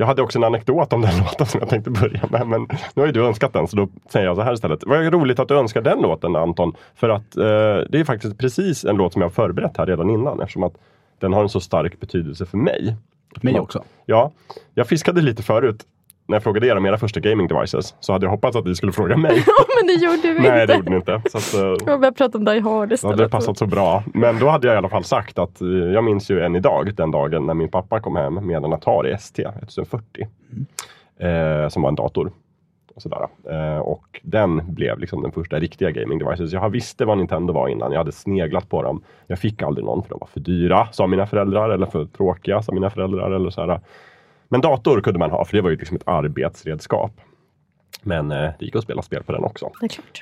[0.00, 2.46] Jag hade också en anekdot om den låten som jag tänkte börja med.
[2.46, 4.84] Men nu har ju du önskat den så då säger jag så här istället.
[4.86, 6.74] Vad roligt att du önskar den låten Anton.
[6.94, 7.44] För att eh,
[7.90, 10.40] det är faktiskt precis en låt som jag har förberett här redan innan.
[10.40, 10.74] Eftersom att
[11.18, 12.96] den har en så stark betydelse för mig.
[13.40, 13.84] Mig också.
[14.06, 14.32] Ja,
[14.74, 15.86] jag fiskade lite förut.
[16.28, 18.74] När jag frågade er om era första gaming devices så hade jag hoppats att ni
[18.74, 19.32] skulle fråga mig.
[19.46, 20.66] Ja, men det gjorde vi Nej, inte.
[20.66, 21.22] det gjorde ni inte.
[21.30, 23.18] Så att, eh, Jag började prata om Die Hard Ja, istället.
[23.18, 24.02] det passat så bra.
[24.14, 26.94] Men då hade jag i alla fall sagt att eh, jag minns ju än idag
[26.94, 30.26] den dagen när min pappa kom hem med en Atari ST 1040.
[31.20, 32.32] Eh, som var en dator.
[32.94, 33.26] Och, sådär.
[33.50, 36.52] Eh, och den blev liksom den första riktiga gaming devices.
[36.52, 37.92] Jag visste vad Nintendo var innan.
[37.92, 39.02] Jag hade sneglat på dem.
[39.26, 41.70] Jag fick aldrig någon för de var för dyra, sa mina föräldrar.
[41.70, 43.30] Eller för tråkiga, sa mina föräldrar.
[43.30, 43.80] Eller sådär.
[44.48, 47.20] Men dator kunde man ha, för det var ju liksom ett arbetsredskap.
[48.02, 49.70] Men eh, det gick att spela spel på den också.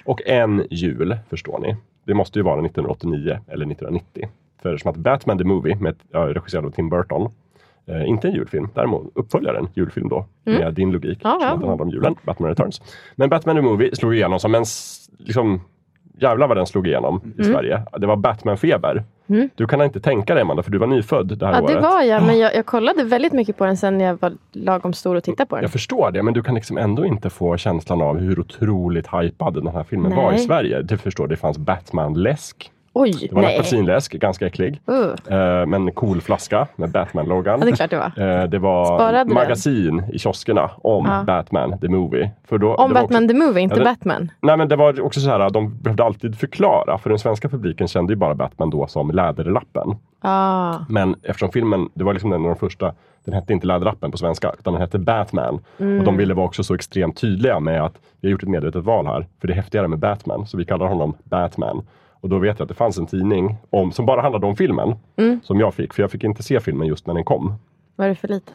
[0.04, 1.76] Och en jul, förstår ni.
[2.04, 4.28] Det måste ju vara 1989 eller 1990.
[4.62, 7.32] För som att Batman the Movie, med, ja, regisserad av Tim Burton,
[7.86, 11.18] eh, inte en julfilm, däremot uppföljaren, julfilm då, med din logik.
[11.22, 11.56] Ja, som ja.
[11.56, 12.82] den handlar om julen, Batman Returns.
[13.14, 14.64] Men Batman the Movie slog igenom som en,
[15.18, 15.60] liksom,
[16.20, 17.52] jävlar vad den slog igenom i Mm.
[17.55, 17.83] Sverige.
[17.98, 19.02] Det var Batman-feber.
[19.55, 21.74] Du kan inte tänka dig Amanda, för du var nyfödd det här Ja, året.
[21.76, 22.22] det var jag.
[22.22, 25.46] Men jag, jag kollade väldigt mycket på den sen jag var lagom stor och tittade
[25.48, 25.62] på den.
[25.62, 29.55] Jag förstår det, men du kan liksom ändå inte få känslan av hur otroligt hypad
[29.55, 30.38] den här filmen var i Nej.
[30.38, 30.83] Sverige.
[30.83, 32.70] Du förstår, det fanns Batman-läsk.
[32.98, 33.56] Oj, Det var en nej.
[33.56, 34.80] apelsinläsk, ganska äcklig.
[34.90, 37.59] Uh, Eh, men cool flaska med Batman-loggan.
[37.61, 38.40] ja, det är klart det var.
[38.42, 41.24] Eh, det var Sparade magasin i kioskerna om Ja.
[41.26, 42.30] Batman the Movie.
[42.48, 44.30] För då, Om Batman också, the Movie, inte Ja, Batman.
[44.40, 46.98] Nej men det var också så här, de behövde alltid förklara.
[46.98, 49.96] För den svenska publiken kände ju bara Batman då som Läderlappen.
[50.20, 50.74] Ah.
[50.88, 54.16] Men eftersom filmen, det var liksom en av de första, den hette inte Läderlappen på
[54.18, 55.61] svenska, utan den hette Batman.
[55.78, 55.98] Mm.
[55.98, 58.85] Och de ville vara också så extremt tydliga med att vi har gjort ett medvetet
[58.85, 61.82] val här, för det är häftigare med Batman, så vi kallar honom Batman.
[62.20, 64.94] Och då vet jag att det fanns en tidning om, som bara handlade om filmen,
[65.16, 65.40] Mm.
[65.44, 67.55] som jag fick, för jag fick inte se filmen just när den kom.
[67.96, 68.52] Var det för lite?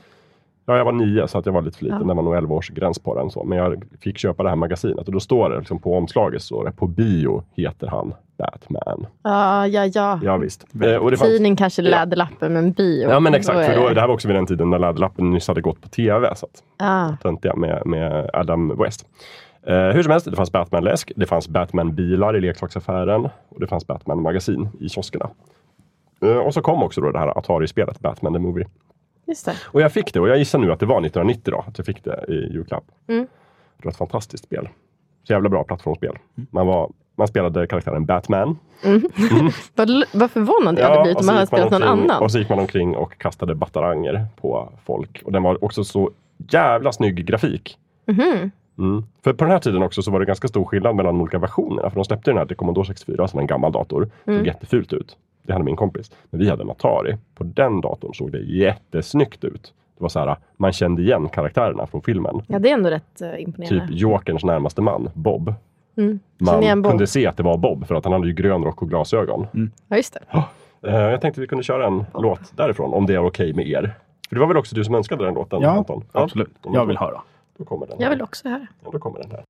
[0.65, 1.99] Ja, jag var nio så att jag var lite för liten.
[2.01, 2.07] Ja.
[2.07, 3.29] Det var nog 11 års gräns på den.
[3.29, 3.43] Så.
[3.43, 6.63] Men jag fick köpa det här magasinet och då står det liksom på omslaget så
[6.63, 9.05] det, på bio heter han Batman.
[9.21, 10.19] Ah, ja, ja.
[10.23, 10.65] Ja, visst.
[10.83, 11.89] Eh, och det fanns- Tidning kanske Ja.
[11.89, 13.09] Läderlappen, men bio.
[13.09, 15.31] Ja men exakt, för då, det- det här var också vid den tiden när Läderlappen
[15.31, 16.35] nyss hade gått på tv.
[16.35, 17.09] Så att, Ah.
[17.23, 19.05] töntiga med, med Adam West.
[19.67, 23.87] Eh, hur som helst, det fanns Batman-läsk, det fanns Batman-bilar i leksaksaffären och det fanns
[23.87, 25.29] Batman-magasin i kioskerna.
[26.21, 28.65] Eh, och så kom också då det här Atari-spelet Batman the Movie.
[29.27, 29.53] Just det.
[29.65, 31.85] Och jag fick det och jag gissar nu att det var 1990 då, att jag
[31.85, 32.83] fick det i julklapp.
[33.07, 33.27] Mm.
[33.77, 34.69] Det var ett fantastiskt spel.
[35.23, 36.17] Så jävla bra plattformsspel.
[36.49, 38.57] Man, var, man spelade karaktären Batman.
[39.75, 42.23] Vad, vad förvånad jag hade blivit om man hade spelat någon annan.
[42.23, 45.21] Och så gick man omkring och kastade bataranger på folk.
[45.25, 47.77] Och den var också så jävla snygg grafik.
[48.05, 48.51] Mhm.
[48.77, 49.03] Mm.
[49.23, 51.39] För på den här tiden också så var det ganska stor skillnad mellan de olika
[51.39, 51.89] versionerna.
[51.89, 54.09] För de släppte den här till Commodore 64 som en gammal dator.
[54.25, 54.45] Såg Mm.
[54.45, 55.17] jättefult ut.
[55.43, 56.11] Det hade min kompis.
[56.29, 57.17] Men vi hade en Atari.
[57.35, 59.73] På den datorn såg det jättesnyggt ut.
[59.97, 62.41] Det var så här, man kände igen karaktärerna från filmen.
[62.47, 63.87] Ja, det är ändå rätt uh, imponerande.
[63.87, 65.53] Typ Jokerns närmaste man, Bob.
[65.97, 66.19] Mm.
[66.37, 66.91] Man Bob.
[66.91, 69.47] kunde se att det var Bob för att han hade ju grön rock och glasögon.
[69.87, 70.43] Ja, just det.
[70.89, 73.93] Eh, jag tänkte vi kunde köra en låt därifrån om det är okej med er.
[74.29, 75.61] För det var väl också du som önskade den låten?
[75.61, 76.03] Ja, Anton?
[76.11, 76.55] absolut.
[76.73, 77.21] Jag vill höra.
[77.57, 78.15] Då kommer den Jag här.
[78.15, 78.67] vill också höra.
[78.83, 79.43] Ja, då kommer den här.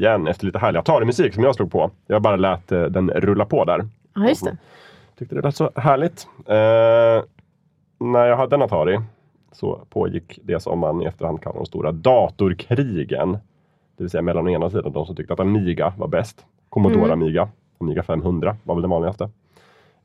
[0.00, 1.90] Igen efter lite härlig Atari-musik som jag slog på.
[2.06, 3.88] Jag bara lät eh, den rulla på där.
[4.14, 4.56] Ja, just det.
[5.18, 6.26] Tyckte det lät så härligt.
[6.46, 7.24] Eh,
[7.98, 9.00] när jag hade en Atari
[9.52, 13.32] så pågick det som man i efterhand kallar de stora datorkrigen.
[13.96, 16.44] Det vill säga mellan å ena sidan de som tyckte att Amiga var bäst.
[16.68, 17.12] Commodore Mm.
[17.12, 17.48] Amiga.
[17.80, 19.30] Amiga 500 var väl den vanligaste.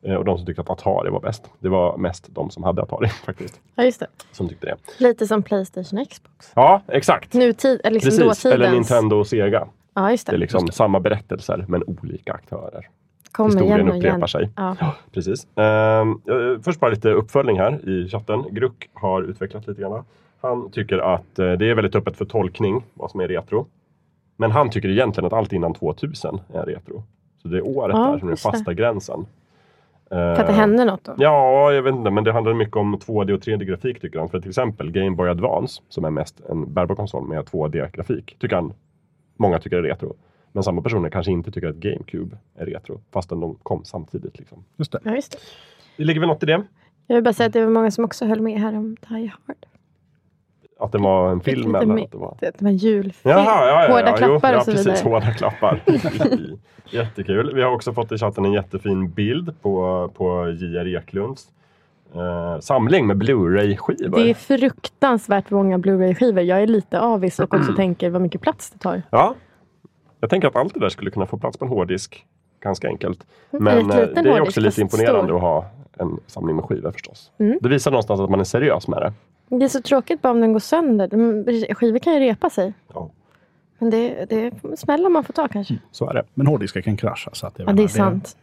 [0.02, 1.50] Eh, och de som tyckte att Atari var bäst.
[1.60, 3.62] Det var mest de som hade Atari faktiskt.
[3.76, 4.08] Ja, just det.
[4.32, 4.76] Som tyckte det.
[5.04, 6.52] Lite som Playstation Xbox.
[6.56, 7.34] Ja, exakt.
[7.34, 8.46] Nutid, eller liksom Precis.
[8.46, 8.90] Eller dåtidens.
[8.90, 9.68] Nintendo och Sega.
[9.96, 10.36] Ja, just Det det.
[10.36, 12.88] är liksom samma berättelser men olika aktörer.
[13.32, 14.08] Kommer historien igen och igen.
[14.16, 14.50] upprepar sig.
[14.56, 14.76] Ja.
[15.14, 15.48] Precis.
[15.56, 18.44] Ehm, eh, först bara lite uppföljning här i chatten.
[18.52, 20.04] Gruck har utvecklat lite grann.
[20.42, 23.68] Han tycker att eh, det är väldigt öppet för tolkning vad som är retro.
[24.38, 27.04] Men han tycker egentligen att allt innan 2000 är retro.
[27.42, 28.52] Så det är året Ja, där som är just det.
[28.52, 29.26] fasta gränsen.
[30.10, 31.14] För att det hände något då?
[31.18, 34.30] Ja, jag vet inte, men det handlar mycket om 2D och 3D-grafik tycker han.
[34.30, 38.56] För till exempel Game Boy Advance, som är mest en bärbar konsol med 2D-grafik, tycker
[38.56, 38.74] han
[39.36, 40.16] många tycker är retro.
[40.52, 44.40] Men samma personer kanske inte tycker att GameCube är retro, fastän de kom samtidigt.
[44.40, 44.64] Liksom.
[44.78, 45.00] Just det.
[45.04, 45.38] Ja, just det.
[45.98, 46.64] Det ligger väl något i det?
[47.08, 49.32] Jag vill bara säga att det var många som också höll med här om Die
[49.48, 49.66] Hard.
[50.80, 52.38] Att det var en film eller att det var...
[52.40, 53.32] Det var julfilm.
[53.32, 55.04] Jaha, ja, ja, Hårda ja, klappar jo, och så precis, vidare.
[55.04, 55.84] hårda klappar.
[56.90, 57.56] Jättekul.
[57.56, 60.96] Vi har också fått i chatten en jättefin bild på, på J.R.
[60.98, 61.52] Eklunds
[62.14, 64.18] eh, samling med Blu-ray-skivor.
[64.24, 66.42] Det är fruktansvärt många Blu-ray-skivor.
[66.44, 69.02] Jag är lite avis och också tänker vad mycket plats det tar.
[69.10, 69.36] Ja.
[70.20, 72.26] Jag tänker att allt det där skulle kunna få plats på en hårddisk
[72.64, 73.26] ganska enkelt.
[73.52, 75.36] Mm, Men en eh, det är också lite imponerande stor.
[75.36, 75.66] att ha
[76.00, 77.32] en samling med skivor förstås.
[77.38, 77.58] Mm.
[77.62, 79.14] Det visar någonstans att man är seriös med det.
[79.58, 81.08] Det är så tråkigt bara om den går sönder.
[81.08, 82.74] De- Skivor kan ju repa sig.
[82.94, 83.10] Ja.
[83.80, 85.78] Men det, det är smällar man får ta kanske.
[85.92, 86.24] Så är det.
[86.34, 87.30] Men hårddiskar kan krascha.
[87.34, 88.38] Så att jag Ja, menar, det är sant.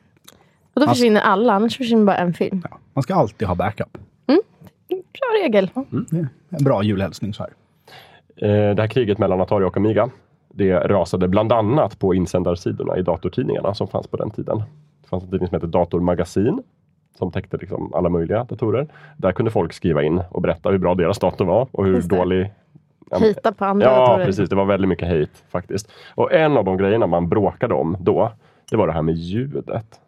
[0.74, 2.62] Och då Alltså- försvinner alla, annars försvinner bara en film.
[2.70, 3.98] Ja, man ska alltid ha backup.
[4.88, 5.70] Bra regel.
[6.10, 7.50] Det är en bra julhälsning så här.
[8.36, 10.10] Eh, det här kriget mellan Atari och Amiga
[10.54, 14.62] det rasade bland annat på insändarsidorna i datortidningarna som fanns på den tiden.
[15.02, 16.62] Det fanns en tidning som hette Datormagasin
[17.18, 18.88] som täckte liksom alla möjliga datorer.
[19.16, 22.52] Där kunde folk skriva in och berätta hur bra deras dator var och hur dålig
[23.10, 24.24] Hejta på andra Ja, datorer.
[24.26, 24.48] precis.
[24.48, 25.92] Det var väldigt mycket hate faktiskt.
[26.14, 28.32] Och en av de grejerna man bråkade om då,
[28.70, 30.00] det var det här med ljudet.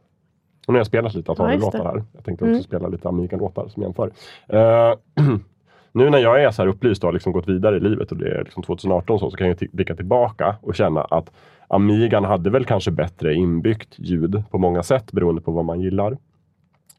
[0.66, 2.02] Och nu har jag spelat lite Atari-låtar här.
[2.12, 2.62] Jag tänkte också Mm.
[2.62, 4.10] spela lite Amiga-låtar som jämför.
[4.48, 4.94] Eh,
[5.92, 8.18] nu när jag är så här upplyst och har liksom gått vidare i livet och
[8.18, 11.30] det är liksom 2018 så, så kan jag blicka tillbaka och känna att
[11.68, 16.16] Amigan hade väl kanske bättre inbyggt ljud på många sätt beroende på vad man gillar.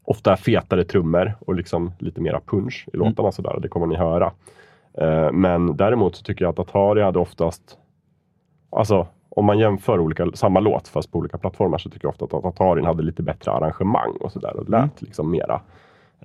[0.03, 3.59] Ofta fetare trummor och liksom lite mera punch i låtarna sådär.
[3.61, 4.31] Det kommer ni höra.
[4.97, 7.77] Eh, Men däremot så tycker jag att Atari hade oftast,
[8.69, 12.37] alltså om man jämför olika, samma låt fast på olika plattformar så tycker jag ofta
[12.37, 15.61] att Atarin hade lite bättre arrangemang och sådär och lät liksom mera.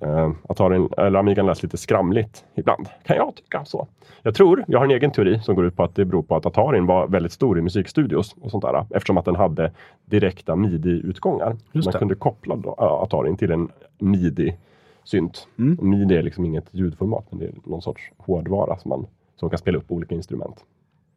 [0.05, 3.65] Uh, Atarin, eller Amigan lät lite skramligt ibland, kan jag tycka.
[3.65, 3.87] så.
[4.21, 6.35] Jag tror, jag har en egen teori som går ut på att det beror på
[6.35, 9.71] att Atarin var väldigt stor i musikstudios och sånt där eftersom att den hade
[10.05, 11.57] direkta midi-utgångar.
[11.73, 15.47] Man kunde koppla då, ja, Atarin till en midi-synt.
[15.59, 15.77] Mm.
[15.81, 19.05] Midi är liksom inget ljudformat, men det är någon sorts hårdvara som man
[19.35, 20.65] som kan spela upp olika instrument.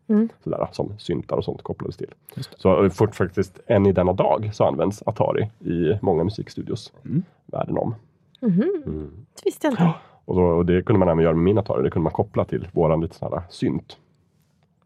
[0.09, 0.29] Mm.
[0.45, 2.11] Sådär, som syntar och sånt kopplades till.
[2.57, 7.23] Så fort faktiskt än i denna dag så används Atari i många musikstudios Mm.
[7.47, 7.95] världen om.
[8.41, 8.83] Mhm.
[8.87, 9.11] Mm.
[9.35, 9.91] Det visste jag inte.
[10.25, 11.83] Och, då, och det kunde man även göra med min Atari.
[11.83, 13.97] Det kunde man koppla till våran lite sån här synt.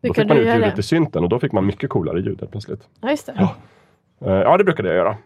[0.00, 0.80] Då fick man ut ljudet det?
[0.80, 2.88] i synten och då fick man mycket coolare ljud helt plötsligt.
[3.00, 3.32] Ja, just det.
[4.20, 5.16] Eh, ja, det brukade jag göra.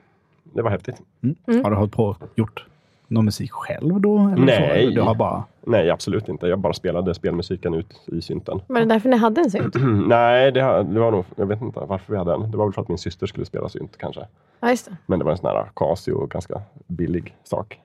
[0.42, 1.02] Det var häftigt.
[1.22, 1.64] Mm.
[1.64, 2.66] Har du hållit på och gjort
[3.12, 4.18] någon musik själv då?
[4.18, 4.42] Eller Så?
[4.42, 4.82] Nej.
[4.82, 5.44] Eller Du har bara...
[5.66, 6.46] Nej, absolut inte.
[6.46, 8.60] Jag bara spelade spelmusiken ut i synten.
[8.66, 9.74] Var det därför ni hade en synt?
[10.08, 12.50] Nej, det, det var nog, jag vet inte varför vi hade den.
[12.50, 14.26] Det var väl för att min syster skulle spela synt kanske.
[14.60, 14.96] Ja, just det.
[15.06, 17.80] Men det var en sån här Casio, ganska billig sak.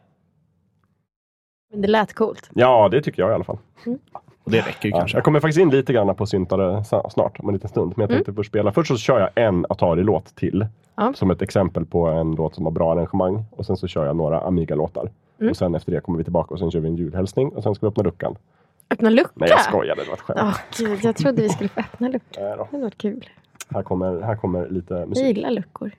[1.72, 2.50] Men det lät coolt.
[2.54, 3.58] Ja, det tycker jag i alla fall.
[4.48, 5.18] Och det räcker ju Ja, kanske.
[5.18, 7.94] jag kommer faktiskt in lite grann på syntare snart, om en liten stund.
[7.96, 8.72] Men jag tänkte först spela.
[8.72, 10.66] Först så kör jag en Atari-låt till.
[10.96, 11.14] Ja.
[11.16, 13.46] Som ett exempel på en låt som har bra arrangemang.
[13.52, 15.10] Och sen så kör jag några Amiga-låtar.
[15.40, 15.50] Mm.
[15.52, 17.50] Och sen efter det kommer vi tillbaka och sen kör vi en julhälsning.
[17.50, 18.36] Och sen ska vi öppna luckan.
[18.90, 19.32] Öppna lucka?
[19.34, 20.02] Nej, jag skojade.
[20.04, 20.40] Det var ett skämt.
[20.44, 22.42] Åh, gud, jag trodde vi skulle få öppna lucka.
[22.42, 22.58] Nej.
[22.72, 23.30] Det varit kul.
[23.70, 25.26] Här, kommer, här kommer lite Jag musik.
[25.38, 25.92] gillar luckor.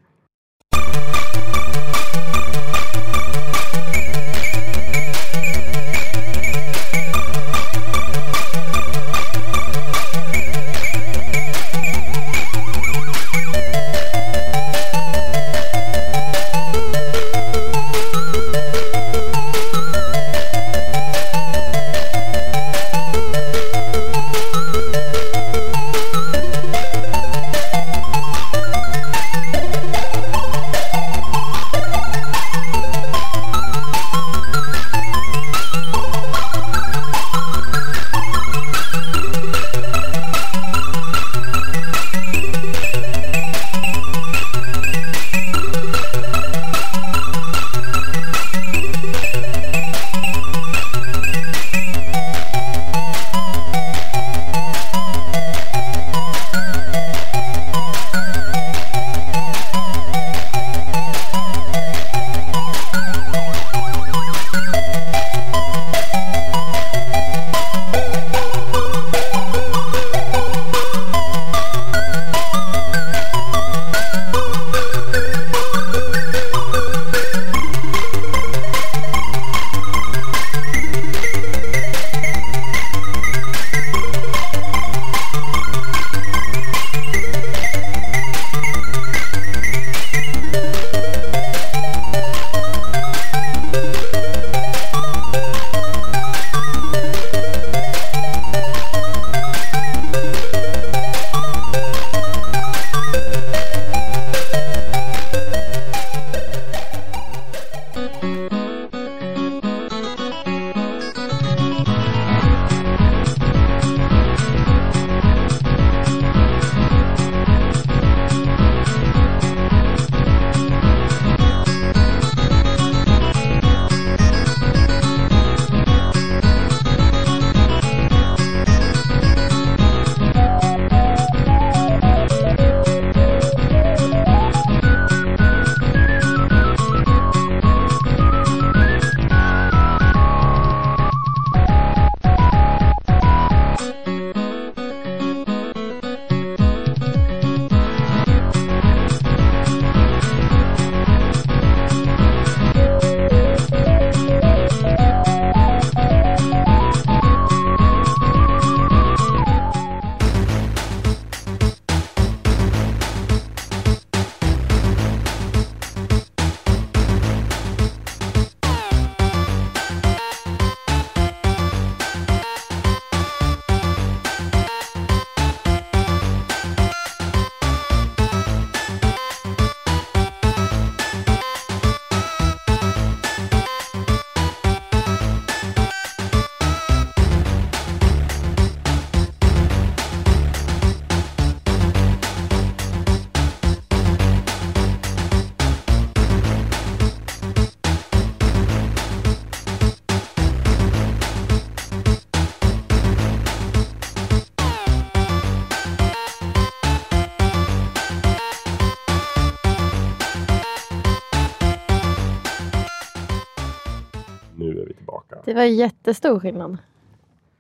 [215.49, 216.77] Det var jättestor skillnad.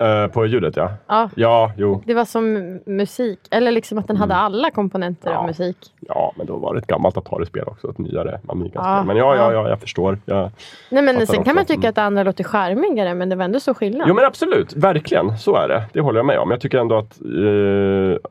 [0.00, 0.90] Eh, på ljudet ja.
[1.06, 2.02] Ja, Ja, jo.
[2.06, 3.38] det var som musik.
[3.50, 5.34] Eller liksom att den hade alla komponenter Mm.
[5.36, 5.40] Ja.
[5.40, 5.76] av musik.
[6.00, 7.90] Ja, men då var det ett gammalt Atari-spel också.
[7.90, 8.82] Ett nyare Amiga-spel.
[8.84, 9.62] Ja, Men ja, ja, ja.
[9.62, 10.18] ja, jag förstår.
[10.24, 10.50] Jag...
[10.90, 11.54] Nej, men Fattar sen kan också.
[11.54, 11.88] man tycka Mm.
[11.88, 14.08] att det andra låter charmigare, men det var ändå så skillnad.
[14.08, 15.38] Jo men absolut, verkligen.
[15.38, 15.84] Så är det.
[15.92, 16.50] Det håller jag med om.
[16.50, 18.30] Jag tycker ändå att eh,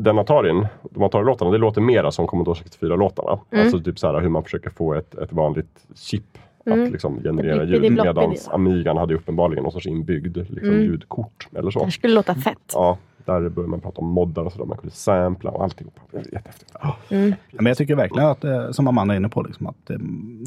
[0.00, 3.38] den Atarin, de Atari-låtarna, det låter mera som Commodore 64-låtarna.
[3.50, 3.64] Mm.
[3.64, 6.84] Alltså typ så här hur man försöker få ett, ett vanligt chip Mm.
[6.86, 7.92] att liksom generera ljud.
[7.92, 10.82] Medan Amigan hade uppenbarligen någon sorts inbyggd liksom, Mm.
[10.82, 11.82] ljudkort eller Det så.
[11.84, 12.58] här skulle låta fett.
[12.72, 14.64] Ja, där börjar man prata om moddar och sådär.
[14.64, 15.86] Man kunde sampla och allting.
[16.10, 16.72] Det Jättehäftigt.
[17.08, 17.28] Mm.
[17.30, 19.96] Ja, Men jag tycker verkligen att, eh, som Amanda är inne på, liksom att, eh,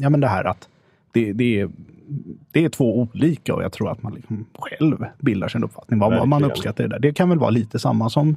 [0.00, 0.68] ja, men det här att
[1.12, 1.70] det, det, är,
[2.52, 6.00] det är två olika och jag tror att man liksom själv bildar sin uppfattning.
[6.00, 6.50] Vad, vad man Verkligen.
[6.50, 6.98] uppskattar det där.
[6.98, 8.36] Det kan väl vara lite samma som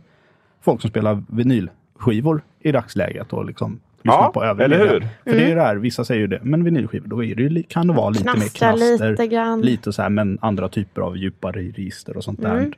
[0.61, 4.99] folk som spelar vinylskivor i dagsläget och liksom lyssnar Ja, på övrig eller hur?
[4.99, 7.87] För det är det här, vissa säger ju det, men vinylskivor, då är det kan
[7.87, 9.11] det vara lite mer Knastrar knaster.
[9.11, 9.61] lite grann.
[9.61, 12.57] Lite så här, men andra typer av djupare register och sånt där.
[12.57, 12.73] Mm.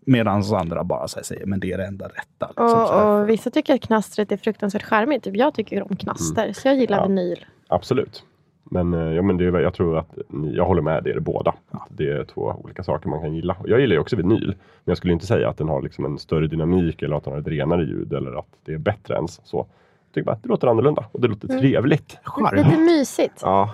[0.00, 2.46] Medan andra bara så här säger, men det är det enda rätta.
[2.48, 2.64] Liksom.
[2.66, 5.24] Och, och vissa tycker att knastret är fruktansvärt charmigt.
[5.24, 7.06] Typ jag tycker om knaster, så jag gillar Ja.
[7.06, 7.44] vinyl.
[7.68, 8.22] Absolut.
[8.70, 10.18] Men, eh, ja, men det är, jag tror att
[10.54, 11.54] jag håller med er båda.
[11.70, 13.56] Att Det är två olika saker man kan gilla.
[13.64, 14.46] Jag gillar ju också vinyl.
[14.46, 17.32] Men jag skulle inte säga att den har liksom en större dynamik eller att den
[17.32, 19.40] har ett renare ljud eller att det är bättre ens.
[19.44, 19.66] Så.
[20.18, 21.60] Jag tycker bara att det låter annorlunda och det låter Mm.
[21.60, 22.18] trevligt.
[22.52, 23.40] Lite mysigt.
[23.42, 23.70] Ja,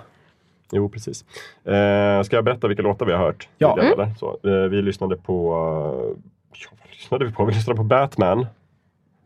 [0.71, 1.25] jo precis.
[1.65, 3.49] Eh, ska jag berätta vilka låtar vi har hört?
[3.57, 3.75] Ja.
[3.75, 4.13] tidigare, eller?
[4.19, 6.21] Så, eh, vi lyssnade på eh,
[6.53, 7.45] ja, vad lyssnade vi på?
[7.45, 8.47] Vi lyssnade på Batman Just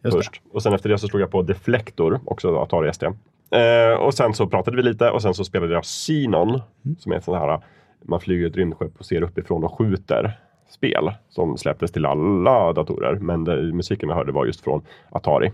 [0.03, 0.11] det.
[0.11, 0.41] först.
[0.51, 3.05] Och sen efter det så slog jag på Deflector, också Atari ST.
[3.51, 6.95] Eh, och sen så pratade vi lite och sen så spelade jag Xenon, Mm.
[6.99, 7.61] som är ett sånt här,
[8.01, 10.39] man flyger ett rymdskepp och ser uppifrån och skjuter
[10.69, 13.15] spel som släpptes till alla datorer.
[13.15, 15.51] Men det, musiken vi hörde var just från Atari.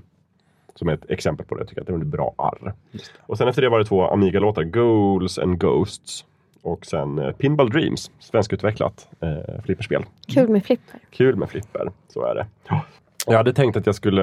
[0.76, 1.62] Som är ett exempel på det.
[1.62, 2.74] Jag tycker att det är en bra arr.
[3.20, 6.26] Och sen efter det var det två Amiga-låtar, Goals and Ghosts.
[6.62, 10.06] Och sen eh, Pinball Dreams, svenskutvecklat eh, flipperspel.
[10.28, 11.00] Kul med flipper.
[11.10, 12.46] Kul med flipper, så är det.
[13.28, 14.22] Jag hade tänkt att jag skulle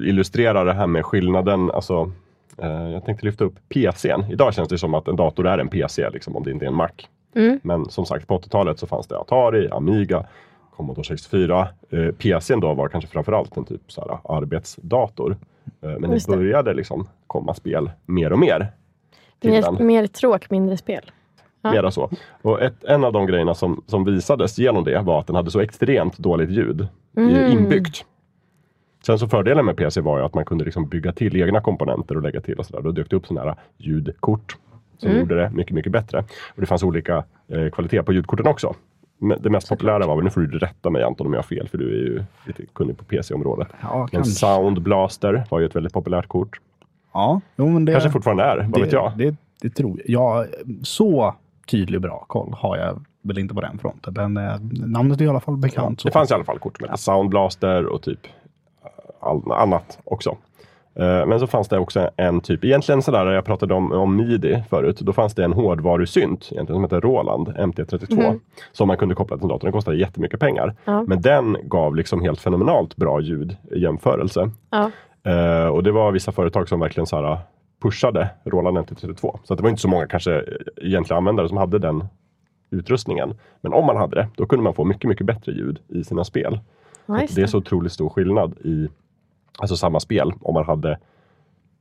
[0.00, 1.70] illustrera det här med skillnaden.
[1.70, 2.12] Alltså,
[2.58, 4.24] eh, jag tänkte lyfta upp PCn.
[4.30, 6.68] Idag känns det som att en dator är en PC, liksom, om det inte är
[6.68, 6.90] en Mac.
[7.34, 7.60] Mm.
[7.62, 10.26] Men som sagt, på 80-talet så fanns det Atari, Amiga,
[10.76, 11.68] Commodore 64.
[11.90, 15.36] Eh, PCn då var kanske framförallt en typ så här, arbetsdator.
[15.82, 16.36] Eh, men Just det.
[16.36, 18.72] började liksom komma spel mer och mer.
[19.42, 21.10] Mer, mer tråk, mindre spel.
[21.62, 21.70] Ja.
[21.72, 22.10] Mera så.
[22.42, 25.50] Och ett, en av de grejerna som, som visades genom det var att den hade
[25.50, 27.52] så extremt dåligt ljud Mm.
[27.58, 28.04] inbyggt.
[29.06, 32.16] Sen så fördelen med PC var ju att man kunde liksom bygga till egna komponenter
[32.16, 32.82] och lägga till och sådär.
[32.82, 34.56] Då dök det upp sådana här ljudkort
[34.98, 35.20] som Mm.
[35.20, 36.18] gjorde det mycket, mycket bättre.
[36.54, 38.74] Och det fanns olika eh, kvalitet på ljudkorten också.
[39.40, 41.68] Det mest populära var, väl- nu får du rätta mig Anton om jag har fel,
[41.68, 43.68] för du är ju lite kunnig på PC-området.
[43.82, 44.24] Ja, Men.
[44.24, 46.60] Sound Blaster var ju ett väldigt populärt kort.
[47.12, 49.12] Ja, jo, men det, Kanske fortfarande är, vad det, vet jag.
[49.16, 50.22] Det, det tror jag.
[50.22, 50.46] Ja,
[50.82, 51.34] så
[51.70, 54.14] tydlig bra koll har jag väl inte på den fronten.
[54.16, 56.00] Men eh, namnet är i alla fall bekant.
[56.00, 56.08] så.
[56.08, 58.20] Det fanns i alla fall kort som hette Sound Blaster och typ
[59.20, 60.36] all, annat också.
[60.94, 64.62] Eh, Men så fanns det också en typ, egentligen sådär, jag pratade om, om midi
[64.70, 68.40] förut, då fanns det en hårdvarusynt egentligen som hette Roland MT32 Mhm.
[68.72, 69.66] som man kunde koppla till datorn.
[69.66, 70.74] Den kostade jättemycket pengar.
[70.84, 71.02] Ja.
[71.06, 74.50] Men den gav liksom helt fenomenalt bra ljud i jämförelse.
[74.70, 74.90] Ja.
[75.32, 77.38] Eh, och det var vissa företag som verkligen så här,
[77.82, 79.38] pushade Roland MT32.
[79.44, 80.44] Så det var inte så många kanske
[80.76, 82.04] egentliga användare som hade den
[82.70, 83.34] utrustningen.
[83.60, 86.24] Men om man hade det, då kunde man få mycket, mycket bättre ljud i sina
[86.24, 86.60] spel.
[87.06, 88.88] Att det är så otroligt stor skillnad i
[89.58, 90.98] alltså samma spel om man hade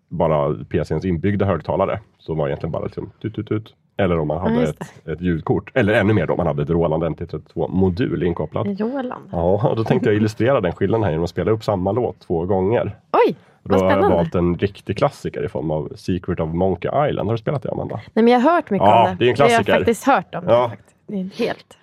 [0.09, 3.75] bara PCns inbyggda högtalare som var egentligen bara liksom tut, tut, tut.
[3.97, 5.71] Eller om man hade just ett, ett ljudkort.
[5.73, 8.79] Eller ännu mer då, om man hade ett Roland MT32-modul inkopplad.
[8.79, 9.29] Roland.
[9.31, 12.45] Ja, då tänkte jag illustrera den skillnaden här genom att spela upp samma låt två
[12.45, 12.95] gånger.
[13.27, 17.09] Oj, Då vad har jag valt en riktig klassiker i form av Secret of Monkey
[17.09, 17.29] Island.
[17.29, 17.95] Har du spelat det Amanda?
[18.13, 19.25] Nej, men jag har hört mycket Ja, om det.
[19.25, 19.71] det är en Det har klassiker.
[19.71, 20.43] jag faktiskt hört om.
[20.47, 20.63] Ja.
[20.63, 20.95] Det, faktiskt.
[21.07, 21.77] det är helt...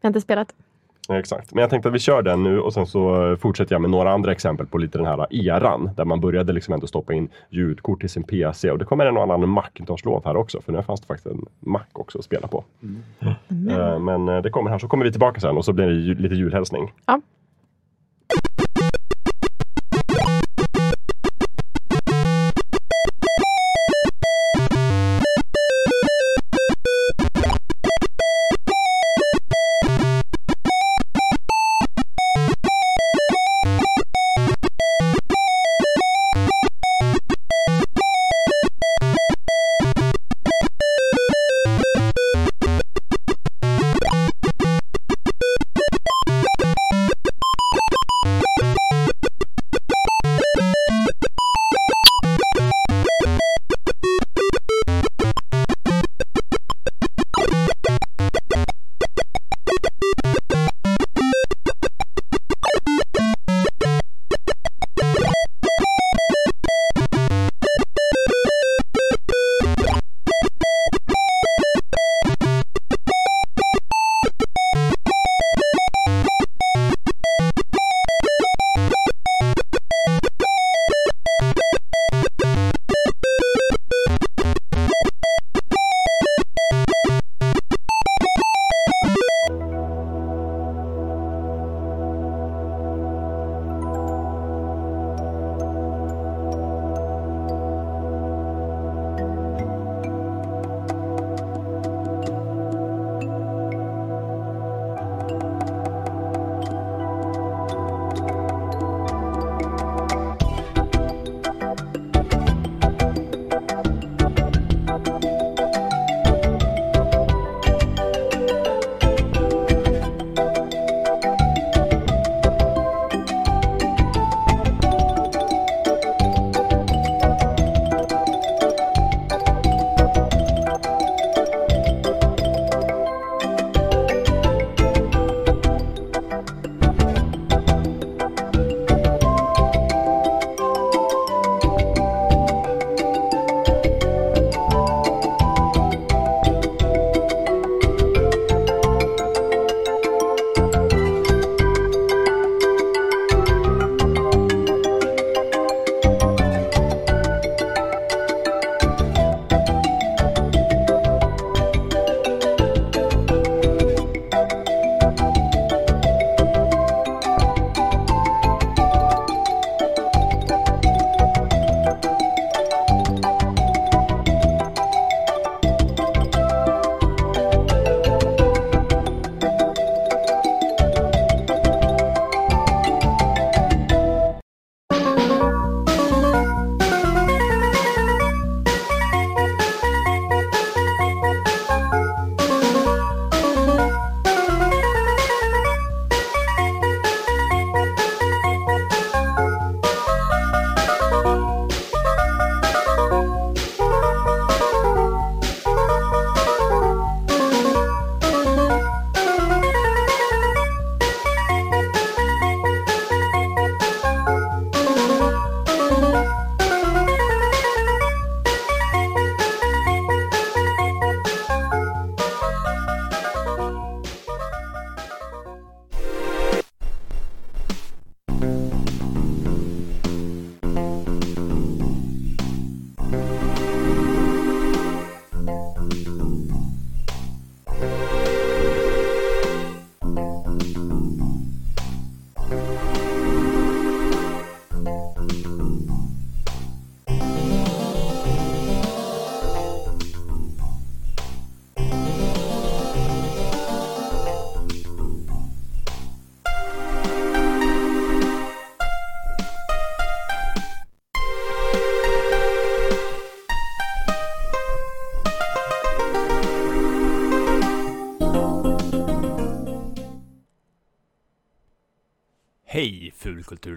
[0.00, 0.48] Jag har inte spelat.
[1.08, 3.82] Ja, Exakt, men jag tänkte att vi kör den nu och sen så fortsätter jag
[3.82, 7.12] med några andra exempel på lite den här eran där man började liksom ändå stoppa
[7.12, 10.72] in ljudkort till sin PC och det kommer en och annan Macintosh-låt här också för
[10.72, 12.64] nu fanns det faktiskt en Mac också att spela på.
[13.70, 15.92] Eh, Men eh, det kommer här så kommer vi tillbaka sen och så blir det
[16.22, 16.92] lite julhälsning.
[17.06, 17.20] Ja.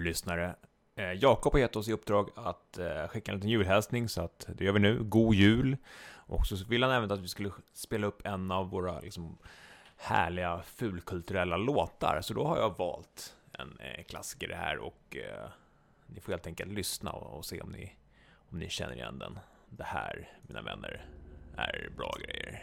[0.08, 0.54] Fulkulturlyssnare!
[0.96, 4.46] Eh, Jakob har gett oss i uppdrag att eh, skicka en liten julhälsning så att
[4.48, 5.02] det gör vi nu.
[5.02, 5.76] God jul!
[6.26, 9.38] Och så vill han även att vi skulle spela upp en av våra liksom,
[9.96, 12.20] härliga fulkulturella låtar.
[12.22, 15.48] Så då har jag valt en eh, klassiker här och eh,
[16.06, 17.92] ni får helt enkelt lyssna och, och se om ni,
[18.50, 19.38] om ni känner igen den.
[19.70, 21.06] Det här, mina vänner,
[21.56, 22.62] är bra grejer.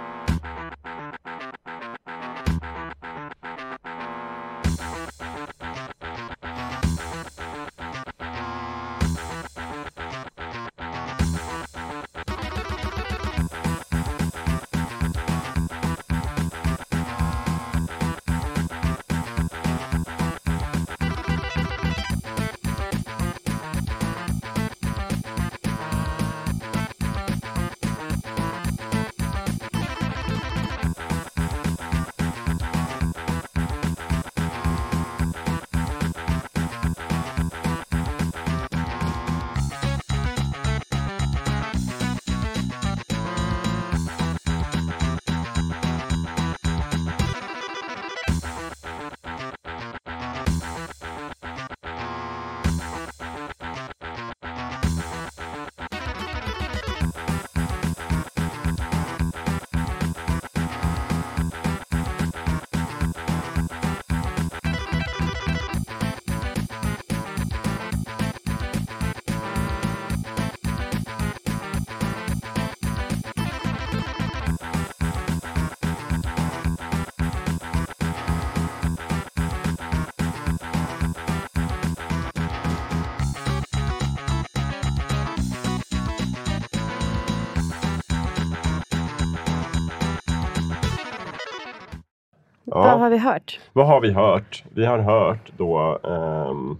[93.06, 93.60] har vi hört?
[93.74, 94.64] Vad har vi hört?
[94.74, 96.78] Vi har hört då ehm,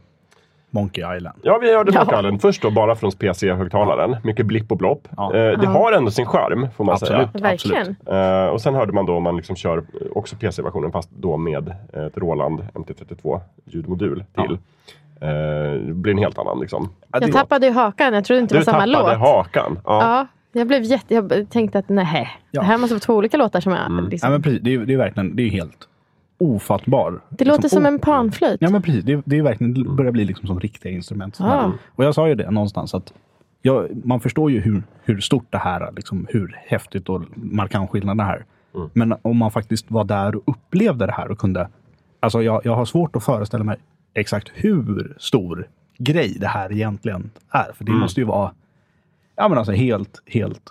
[0.70, 1.40] Monkey Island.
[1.42, 2.00] Ja, vi hörde Ja.
[2.00, 4.16] Monkey Island först då bara från PC-högtalaren.
[4.24, 5.08] Mycket blipp och blopp.
[5.18, 5.26] Ja.
[5.36, 5.70] Eh, det Ja.
[5.70, 7.32] har ändå sin charm får man Absolut.
[7.32, 7.44] säga.
[7.50, 7.96] Verkligen.
[8.06, 9.84] Eh, och sen hörde man då om man liksom kör
[10.16, 14.58] också PC-versionen fast då med ett Roland MT32 ljudmodul till.
[15.22, 16.90] Eh, det blir en helt annan liksom.
[17.12, 18.14] Ja, det- Jag tappade ju hakan.
[18.14, 19.20] Jag trodde inte det Du var samma tappade låt.
[19.28, 19.80] hakan.
[19.86, 20.02] Ja.
[20.02, 20.28] Ja,
[20.60, 21.14] jag blev jätte...
[21.14, 22.62] Jag tänkte att nej, Ja.
[22.62, 23.86] det här måste vara två olika låtar som är...
[23.86, 24.10] Mm.
[24.10, 24.28] Liksom.
[24.28, 25.78] Ja, men precis, det, är, det är verkligen det är helt
[26.38, 27.22] ofattbar.
[27.30, 28.58] det låter som o- en panflöjt.
[28.62, 31.38] Ja men precis, det, det är verkligen, det börjar bli liksom som riktiga instrument.
[31.42, 31.72] Ah.
[31.88, 33.14] Och jag sa ju det någonstans att
[33.62, 37.90] jag, man förstår ju hur, hur stort det här är, liksom, hur häftigt och markant
[37.90, 38.46] skillnaden är här.
[38.76, 38.90] Mm.
[38.94, 41.70] Men om man faktiskt var där och upplevde det här och kunde...
[42.20, 43.78] Alltså jag, jag har svårt att föreställa mig
[44.14, 45.68] exakt hur stor
[45.98, 47.72] grej det här egentligen är.
[47.74, 48.02] För det Mm.
[48.02, 48.52] måste ju vara
[49.36, 50.62] ja, men alltså helt, helt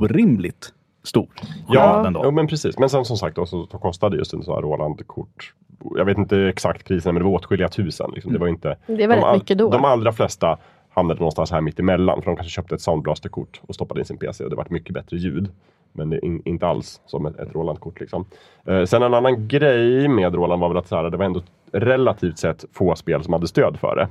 [0.00, 0.72] orimligt
[1.08, 1.28] stor
[1.68, 2.78] Ja, jo, men precis.
[2.78, 5.54] Men sen som sagt då, så, så kostade just en sån här Roland-kort.
[5.96, 8.10] Jag vet inte exakt priserna, men det var åtskilliga tusen.
[8.14, 8.32] Liksom.
[8.32, 9.70] Det var inte, Det var de, rätt mycket då.
[9.70, 10.58] de allra flesta
[10.90, 12.22] hamnade någonstans här mitt emellan.
[12.22, 14.94] För de kanske köpte ett Soundblaster-kort och stoppade in sin PC och det var mycket
[14.94, 15.48] bättre ljud.
[15.92, 18.00] Men det är in, inte alls som ett, ett Roland-kort.
[18.00, 18.24] Liksom.
[18.66, 21.42] Eh, sen en annan grej med Roland var väl att så här, det var ändå
[21.72, 24.08] relativt sett få spel som hade stöd för det.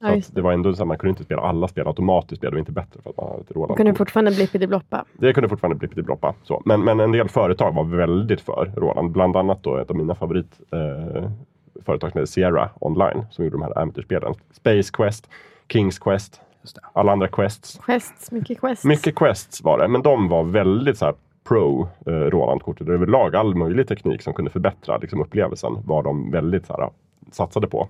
[0.00, 2.42] Ja, att det var ändå så här, man kunde inte spela alla spel automatiskt.
[2.42, 3.54] Det var inte bättre för att man hade ett det.
[3.54, 3.76] Roland-kort.
[3.76, 5.04] kunde fortfarande blippidi-bloppa.
[5.12, 6.34] Det kunde fortfarande bli bloppa.
[6.42, 6.62] Så.
[6.64, 9.10] Men, men en del företag var väldigt för Roland.
[9.10, 11.30] Bland annat då ett av mina favoritföretag eh,
[11.84, 14.34] företag som heter Sierra Online som gjorde de här äventyrsspelen.
[14.52, 15.30] Space Quest,
[15.68, 16.80] Kings Quest, Just det.
[16.92, 17.80] alla andra quests.
[17.86, 18.84] Quests, mycket quests.
[18.84, 21.14] Mycket quests var det, men de var väldigt så här
[21.48, 22.88] pro eh, Roland-kortet.
[22.88, 26.90] Överlag all möjlig teknik som kunde förbättra liksom, upplevelsen var de väldigt så här,
[27.32, 27.88] satsade på.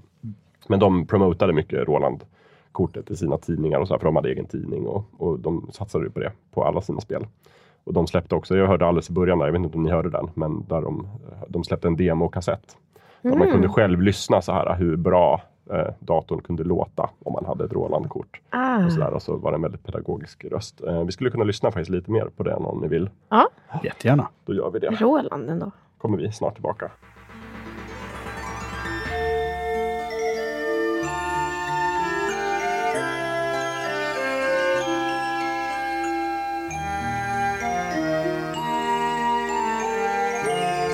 [0.68, 4.46] Men de promotade mycket Roland-kortet i sina tidningar och så här, för de hade egen
[4.46, 7.26] tidning och, och de satsade ju på det på alla sina spel.
[7.84, 9.90] Och de släppte också, jag hörde alldeles i början, där, jag vet inte om ni
[9.90, 11.08] hörde den, men där de,
[11.48, 12.76] de släppte en demokassett.
[13.22, 17.44] Där man kunde själv lyssna så här hur bra eh, datorn kunde låta om man
[17.44, 18.40] hade ett Roland-kort.
[18.50, 18.84] Ah.
[18.84, 20.80] Och, så där, och så var det en väldigt pedagogisk röst.
[20.80, 23.10] Eh, vi skulle kunna lyssna faktiskt lite mer på den om ni vill.
[23.28, 23.48] Ja,
[23.84, 24.28] Jättegärna.
[24.44, 24.86] Då gör vi det.
[24.90, 25.70] Roland ändå.
[25.98, 26.90] kommer vi snart tillbaka.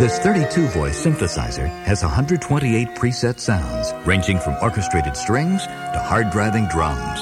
[0.03, 6.67] This 32 voice synthesizer has 128 preset sounds, ranging from orchestrated strings to hard driving
[6.67, 7.21] drums.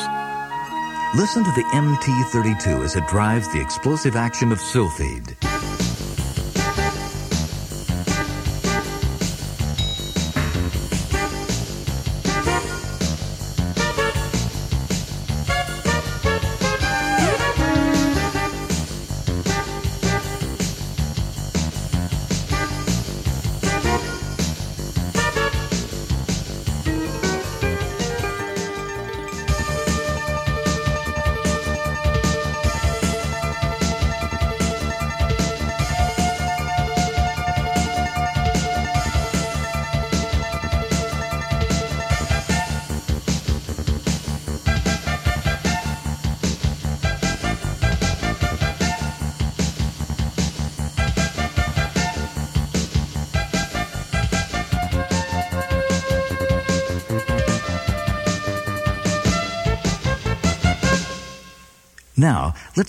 [1.15, 5.50] Listen to the MT32 as it drives the explosive action of Sylphide.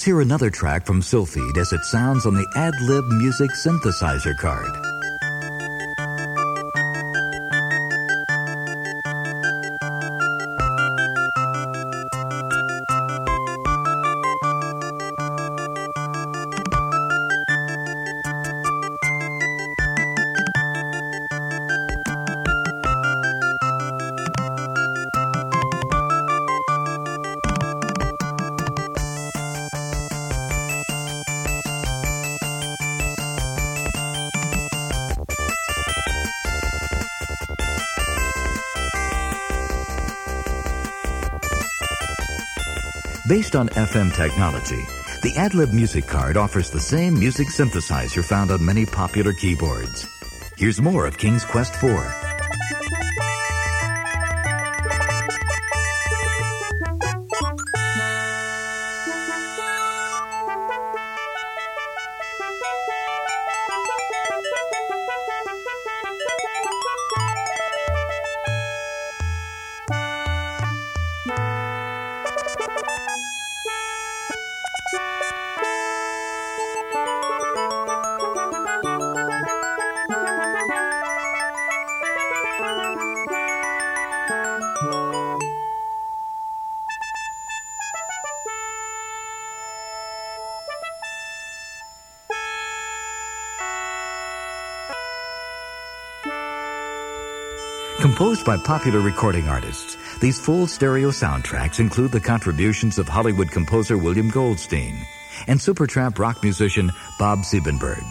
[0.01, 4.90] Let's hear another track from Sylphied as it sounds on the AdLib Music Synthesizer card.
[43.31, 44.81] Based on FM technology,
[45.23, 50.05] the AdLib Music Card offers the same music synthesizer found on many popular keyboards.
[50.57, 51.91] Here's more of King's Quest 4.
[98.21, 103.97] Composed by popular recording artists, these full stereo soundtracks include the contributions of Hollywood composer
[103.97, 104.95] William Goldstein
[105.47, 108.03] and Supertramp rock musician Bob Siebenberg.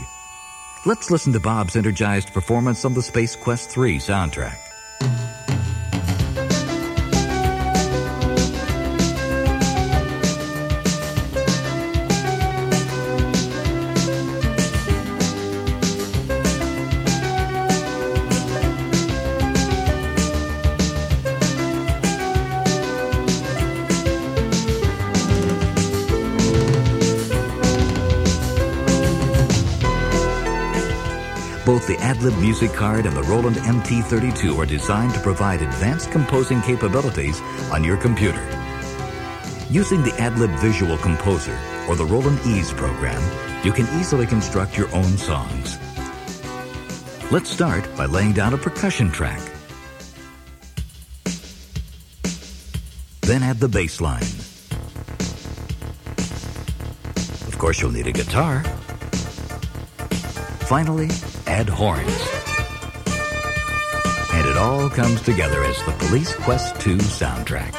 [0.85, 4.70] Let's listen to Bob's energized performance on the Space Quest 3 soundtrack.
[32.51, 37.41] Music Card and the Roland MT32 are designed to provide advanced composing capabilities
[37.71, 38.43] on your computer.
[39.71, 41.57] Using the AdLib Visual Composer
[41.89, 43.23] or the Roland Ease program,
[43.65, 45.79] you can easily construct your own songs.
[47.31, 49.41] Let's start by laying down a percussion track.
[53.21, 54.23] Then add the bass line.
[57.47, 58.65] Of course, you'll need a guitar.
[60.67, 61.11] Finally,
[61.47, 62.39] add horns.
[64.61, 67.75] All comes together as the Police Quest 2 soundtrack.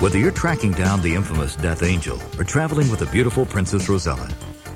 [0.00, 4.28] Whether you're tracking down the infamous Death Angel or traveling with the beautiful Princess Rosella,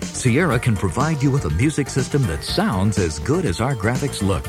[0.02, 4.22] Sierra can provide you with a music system that sounds as good as our graphics
[4.22, 4.44] look.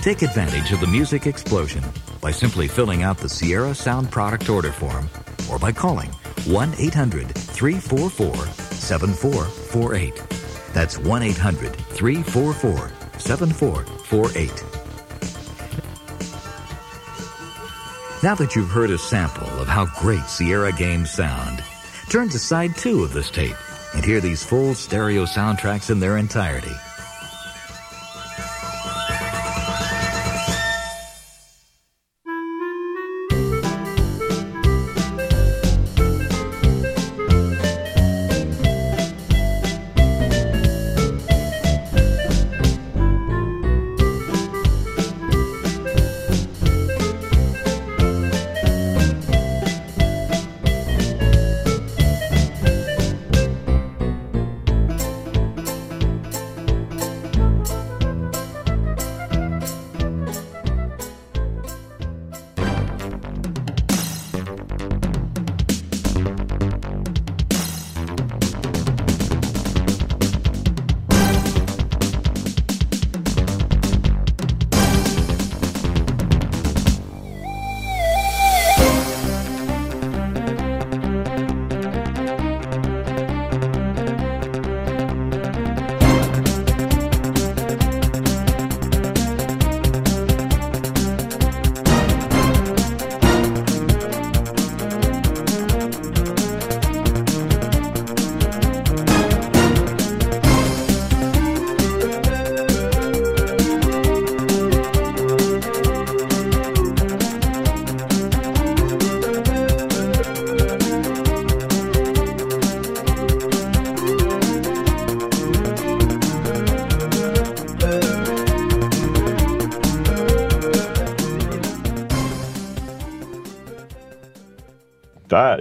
[0.00, 1.82] Take advantage of the music explosion
[2.20, 5.08] by simply filling out the Sierra Sound Product Order Form
[5.50, 6.10] or by calling
[6.46, 8.34] 1 800 344
[8.74, 10.22] 7448.
[10.72, 14.64] That's 1 800 344 7448.
[18.22, 21.64] Now that you've heard a sample of how great Sierra games sound,
[22.10, 23.56] turn to side two of this tape
[23.94, 26.74] and hear these full stereo soundtracks in their entirety.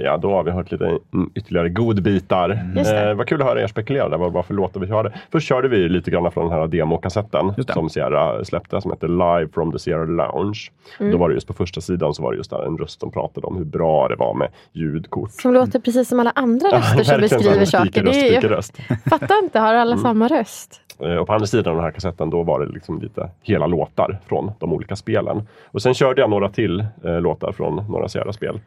[0.03, 2.49] Ja, då har vi hört lite mm, ytterligare godbitar.
[2.75, 3.09] Det.
[3.09, 5.13] Eh, vad kul att höra er spekulera där, vad vad för låtar vi körde.
[5.31, 7.73] Först körde vi lite grann från den här demokassetten det.
[7.73, 10.59] som Sierra släppte som heter Live from the Sierra Lounge.
[10.99, 11.11] Mm.
[11.11, 13.11] Då var det just på första sidan så var det just där en röst som
[13.11, 15.31] pratade om hur bra det var med ljudkort.
[15.31, 18.03] Som låter precis som alla andra röster som Verkligen beskriver saker.
[18.03, 18.77] Det speakerröst, är, jag speakerröst.
[19.09, 20.81] fattar inte, har alla samma röst?
[20.99, 23.67] Eh, Och på andra sidan av den här kassetten då var det liksom lite hela
[23.67, 25.47] låtar från de olika spelen.
[25.65, 28.59] Och sen körde jag några till eh, låtar från några Sierra-spel.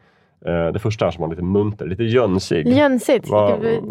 [0.45, 2.67] Eh, det första här som var lite munter, lite jönsig.
[2.67, 3.27] Jönsigt.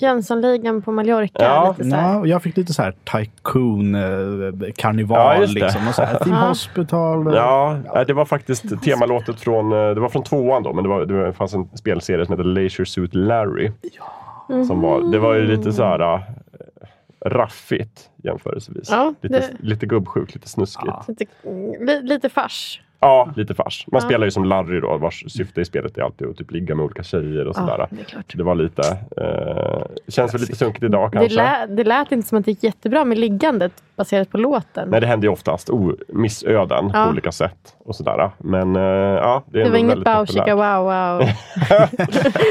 [0.03, 1.42] Jönssonligan på Mallorca.
[1.42, 1.74] Ja.
[1.78, 2.12] lite så här.
[2.12, 5.88] Ja, och jag fick lite så här tycoon, eh, karneval Ja, liksom.
[5.88, 6.34] Och så här, Ja.
[6.34, 7.26] Hospital.
[7.26, 11.07] eh, Ja, det var faktiskt temalåtet från, det var från tvåan då, men det, var,
[11.07, 13.70] det fanns en spelserie som heter Leisure Suit Larry.
[14.66, 16.22] Som var, det var ju lite så här
[17.26, 18.88] raffigt jämförelsevis.
[18.90, 20.86] Ja, lite, det- lite gubbsjukt, lite snuskigt.
[20.86, 21.05] Ja.
[21.07, 22.80] Ja, Lite, li, lite fars.
[23.36, 23.84] Lite fars.
[23.92, 24.09] Man Ja.
[24.09, 26.84] spelar ju som Larry då, vars syfte i spelet är alltid att typ ligga med
[26.84, 27.74] olika tjejer och sådär.
[27.78, 27.86] Ja,
[28.28, 28.36] det.
[28.36, 28.82] Det var lite,
[29.16, 31.36] eh, känns väl lite sunkigt idag Det, kanske.
[31.36, 34.88] lä, det lät inte som att det gick jättebra med liggandet baserat på låten.
[34.88, 37.05] Nej, det händer ju oftast o- missöden Ja.
[37.05, 38.30] på olika sätt och sådär.
[38.38, 41.28] Men eh, ja, det är det var inget chicka wow wow.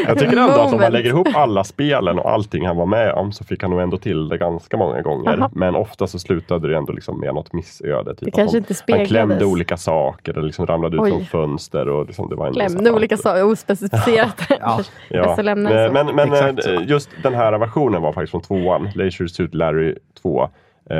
[0.07, 3.13] Jag tycker ändå att om man lägger ihop alla spelen och allting han var med
[3.13, 5.37] om så fick han nog ändå till det ganska många gånger.
[5.37, 5.49] Jaha.
[5.53, 8.15] Men ofta så slutade det ändå liksom med något missöde.
[8.15, 9.43] Typ Det kanske inte han klämde speglades.
[9.43, 11.09] olika saker eller liksom ramlade ut Oj.
[11.11, 11.89] från fönster.
[11.89, 14.41] Och liksom det var så Klämde här- olika saker, ospecificerat.
[14.59, 14.79] Ja.
[15.09, 15.35] Ja.
[15.41, 15.93] Lämna det Eh, så.
[15.93, 16.69] Men, men så.
[16.69, 18.89] eh, just den här versionen var faktiskt från tvåan.
[18.95, 20.49] Leisure Suit Larry 2.
[20.91, 20.97] Uh,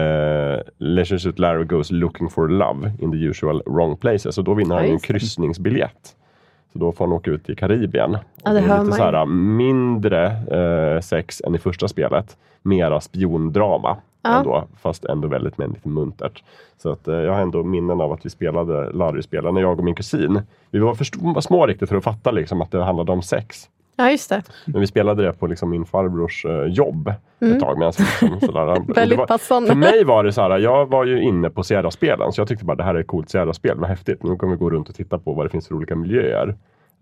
[0.78, 4.38] Leisure Suit Larry goes looking for love in the usual wrong places.
[4.38, 5.08] Och då vinner han Ja, ju en det.
[5.08, 6.16] kryssningsbiljett.
[6.74, 8.18] Så då får han åka ut i Karibien.
[8.44, 10.26] Ja, det är hör lite man så här, mindre
[10.96, 12.38] eh, sex än i första spelet.
[12.62, 13.98] Mera spiondrama.
[14.22, 14.38] Ja.
[14.38, 16.44] Ändå, fast ändå väldigt men lite muntert.
[16.78, 19.86] Så att, eh, jag har ändå minnen av att vi spelade Larry-spelen när jag och
[19.86, 20.42] min kusin.
[20.72, 23.70] Vi var för små riktigt för att fatta liksom, att det handlade om sex.
[23.96, 24.44] Ja, just det.
[24.66, 27.78] Men vi spelade det på liksom min farbrors eh, jobb ett tag.
[27.78, 29.70] Medan liksom, sådär, det Väldigt var, passande.
[29.70, 32.66] för mig var det så här, jag var ju inne på Sierra-spelen så jag tyckte
[32.66, 34.24] bara det här är ett coolt Sierra-spel, vad häftigt.
[34.24, 36.56] Nu kommer vi gå runt och titta på vad det finns för olika miljöer.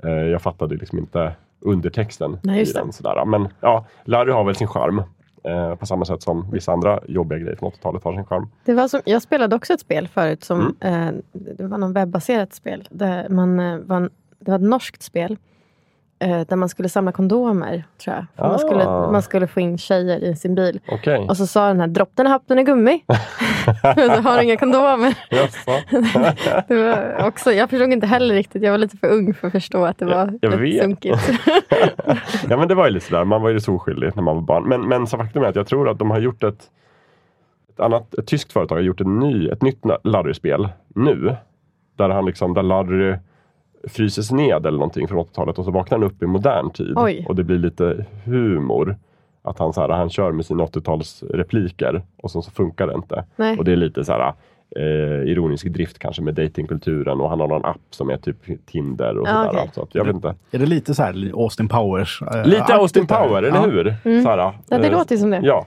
[0.03, 2.91] Eh, jag fattade liksom inte undertexten Nej, i den.
[2.93, 3.25] Sådär.
[3.25, 5.01] Men ja, Larry har väl sin charm.
[5.43, 8.49] Eh, på samma sätt som vissa andra jobbiga grejer från 80-talet har sin charm.
[8.65, 11.07] Det var som, jag spelade också ett spel förut som Mm.
[11.07, 12.87] eh, det var någon webbaserat spel.
[12.91, 14.09] Där man, eh, var en,
[14.39, 15.37] det var ett norskt spel.
[16.21, 18.25] Eh, där man skulle samla kondomer, tror jag.
[18.35, 19.11] För man, skulle, Ah.
[19.11, 20.79] man skulle få in tjejer i sin bil.
[20.91, 21.17] Okej.
[21.29, 23.03] Och så sa den här, dropp den här happen i gummi.
[23.95, 25.13] Så har du inga kondomer.
[26.67, 28.63] Det var också, jag förstod inte heller riktigt.
[28.63, 30.81] Jag var lite för ung för att förstå att det var Jag lite vet.
[30.83, 31.29] sunkigt.
[32.49, 34.41] ja men det var ju lite sådär, man var ju så oskyldig när man var
[34.41, 34.63] barn.
[34.63, 36.63] Men, men så faktum är att jag tror att de har gjort ett,
[37.73, 41.35] ett annat, ett tyskt företag har gjort en ny, ett nytt Larry-spel nu.
[41.97, 43.15] Där han liksom, där Larry
[43.87, 46.93] fryses ned eller någonting från 80-talet och så vaknar han upp i modern tid.
[46.95, 47.25] Oj.
[47.29, 48.97] Och det blir lite humor.
[49.41, 52.93] Att han, så här, han kör med sina 80-tals repliker och sen så funkar det
[52.93, 53.25] inte.
[53.35, 53.57] Nej.
[53.57, 54.33] Och det är lite så här
[54.75, 59.17] eh, ironisk drift kanske med datingkulturen och han har någon app som är typ Tinder
[59.17, 59.59] och Ja, sådär.
[59.59, 59.69] okej.
[59.73, 60.35] Så att, jag vet inte.
[60.51, 62.21] Är det lite så här Austin Powers?
[62.21, 63.07] eh, Lite Austin?
[63.07, 63.65] Power, eller Ja.
[63.65, 63.95] hur?
[64.05, 64.23] Mm.
[64.23, 64.53] Sara?
[64.69, 65.39] Ja, det Eh, låter som det.
[65.43, 65.65] Ja,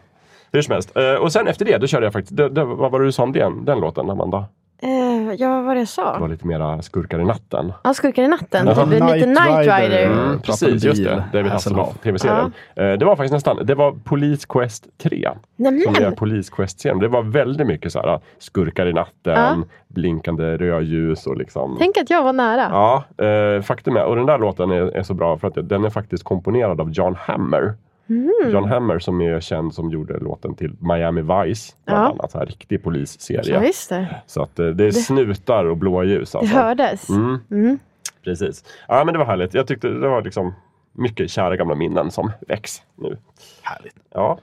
[0.52, 0.96] hur som helst.
[0.96, 3.12] Eh, och sen efter det, då körde jag faktiskt, det, det, vad var det du
[3.12, 4.44] sa om den, den låten Amanda?
[4.84, 6.26] Eh, ja, vad var det jag Det var sa?
[6.26, 7.72] lite mera skurkar i natten.
[7.84, 8.66] Ja, Skurkar i natten.
[8.66, 10.06] Ja, Det blir lite Night Rider.
[10.06, 10.40] Mm.
[10.40, 11.24] Precis, just det.
[11.32, 12.52] David Hasselhoff, tv-serien.
[12.76, 15.28] Eh, det var faktiskt nästan, det var Police Quest 3.
[15.56, 15.70] Som är
[16.00, 16.14] Nämen!
[16.16, 16.98] Police Quest-serien.
[16.98, 19.56] Det var väldigt mycket så här skurkar i natten, Ja.
[19.88, 22.68] blinkande rödljus och liksom Tänk att jag var nära.
[22.72, 25.84] Ja, eh, faktum är, och den där låten är, är så bra för att den
[25.84, 27.74] är faktiskt komponerad av John Hammer.
[28.08, 28.32] Mm.
[28.52, 32.10] John Hammer som är känd som gjorde låten till Miami Vice, bland Ja.
[32.10, 32.30] annat.
[32.30, 33.54] Så här, riktig polisserie.
[33.54, 34.22] Ja, just det.
[34.26, 36.32] Så att eh, det är snutar och blåa ljus.
[36.32, 36.56] Det Alltså.
[36.56, 37.08] hördes.
[37.10, 37.78] Mm, Mm.
[38.24, 38.64] precis.
[38.88, 39.54] Ja, men det var härligt.
[39.54, 40.52] Jag tyckte det var liksom
[40.92, 43.16] mycket kära gamla minnen som väcks nu.
[43.62, 43.96] Härligt.
[44.14, 44.38] Ja,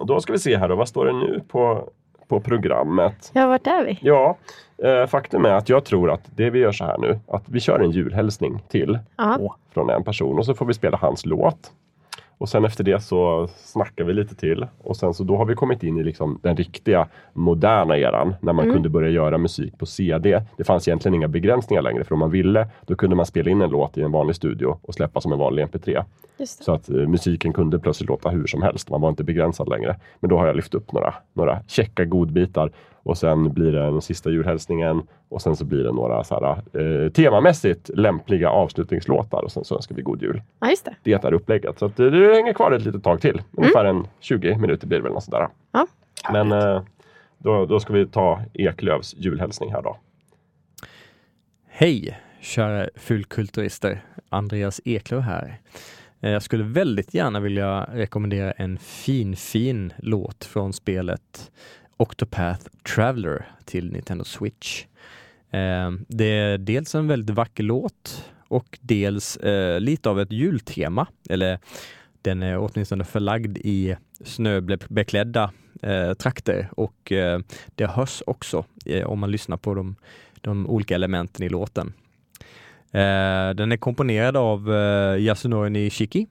[0.00, 0.76] och då ska vi se här då.
[0.76, 1.88] Vad står det nu på,
[2.28, 3.30] på programmet?
[3.34, 3.98] Ja, vart är vi?
[4.02, 4.36] Ja,
[4.84, 7.60] eh, faktum är att jag tror att det vi gör så här nu, att vi
[7.60, 9.56] kör en julhälsning till Ja.
[9.74, 11.72] från en person och så får vi spela hans låt.
[12.38, 15.54] Och sen efter det så snackar vi lite till och sen så då har vi
[15.54, 18.74] kommit in i liksom den riktiga moderna eran när man Mm.
[18.74, 20.42] kunde börja göra musik på CD.
[20.56, 23.62] Det fanns egentligen inga begränsningar längre för om man ville då kunde man spela in
[23.62, 26.04] en låt i en vanlig studio och släppa som en vanlig MP3.
[26.38, 26.64] Just det.
[26.64, 28.90] Så att eh, musiken kunde plötsligt låta hur som helst.
[28.90, 29.96] Man var inte begränsad längre.
[30.20, 32.70] Men då har jag lyft upp några, några checka godbitar
[33.02, 35.02] och sen blir det den sista julhälsningen
[35.32, 36.50] och sen så blir det några så här,
[37.04, 40.42] eh, temamässigt lämpliga avslutningslåtar och sen så önskar vi god jul.
[40.60, 40.94] Ja, just det.
[41.02, 41.78] Det är upplägget.
[41.78, 43.42] Så att eh, det hänger kvar ett litet tag till.
[43.56, 45.48] Ungefär en 20 minuter blir det väl något sådär.
[45.72, 45.86] Ja.
[46.32, 46.82] Men eh,
[47.38, 49.96] då, då ska vi ta Eklövs julhälsning här då.
[51.68, 54.04] Hej, kära fulkulturister.
[54.28, 55.60] Andreas Eklöf här.
[56.20, 61.50] Eh, Jag skulle väldigt gärna vilja rekommendera en fin, fin låt från spelet
[61.96, 62.64] Octopath
[62.94, 64.84] Traveler till Nintendo Switch.
[65.52, 71.06] Eh, Det är dels en väldigt vacker låt och dels eh, lite av ett jultema.
[71.28, 71.58] Eller
[72.22, 77.40] den är åtminstone förlagd i snöbeklädda eh, trakter och eh,
[77.74, 79.96] det hörs också eh, om man lyssnar på de,
[80.40, 81.92] de olika elementen i låten.
[82.90, 86.26] Eh, den är komponerad av eh, Yasunori Nishiki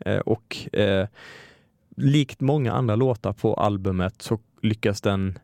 [0.00, 1.06] eh, och eh,
[1.96, 5.38] likt många andra låtar på albumet så lyckas den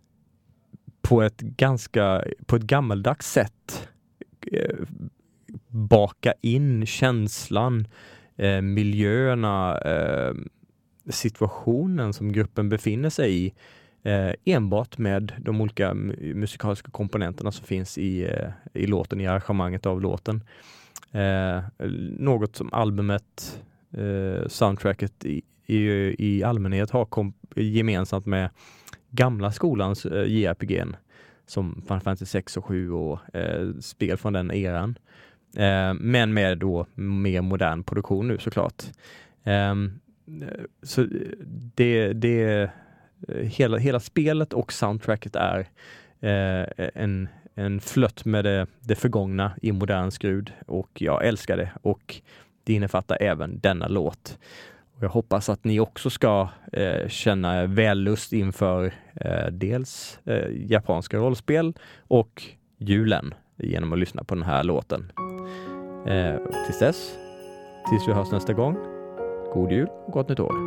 [1.08, 3.88] på ett ganska, på ett gammaldags sätt
[4.52, 4.76] eh,
[5.68, 7.86] baka in känslan,
[8.36, 10.34] eh, miljöerna, eh,
[11.10, 13.52] situationen som gruppen befinner sig i
[14.02, 19.86] eh, enbart med de olika musikaliska komponenterna som finns i, eh, i låten, i arrangemanget
[19.86, 20.42] av låten.
[21.12, 21.62] Eh,
[22.18, 23.62] något som albumet,
[24.46, 25.78] soundtracket i, i,
[26.18, 28.50] i allmänhet har kom, gemensamt med
[29.16, 30.84] gamla skolans eh, JRPG
[31.46, 34.98] som Final Fantasy 6 och 7 och eh, spel från den eran.
[35.56, 38.82] Eh, men med då mer modern produktion nu såklart.
[39.44, 40.00] Ehm,
[40.42, 41.06] eh, så
[41.74, 42.70] det, det
[43.28, 45.58] eh, hela, hela spelet och soundtracket är
[46.20, 51.70] eh, en, en flött med det, det förgångna i modern skrud och jag älskar det
[51.82, 52.22] och
[52.64, 54.38] det innefattar även denna låt.
[54.96, 61.16] Och jag hoppas att ni också ska eh, känna vällust inför eh, dels eh, japanska
[61.16, 62.42] rollspel och
[62.78, 65.12] julen genom att lyssna på den här låten.
[66.06, 66.36] Eh,
[66.66, 67.16] tills dess,
[67.90, 68.74] tills vi hörs nästa gång,
[69.54, 70.65] god jul och gott nytt år!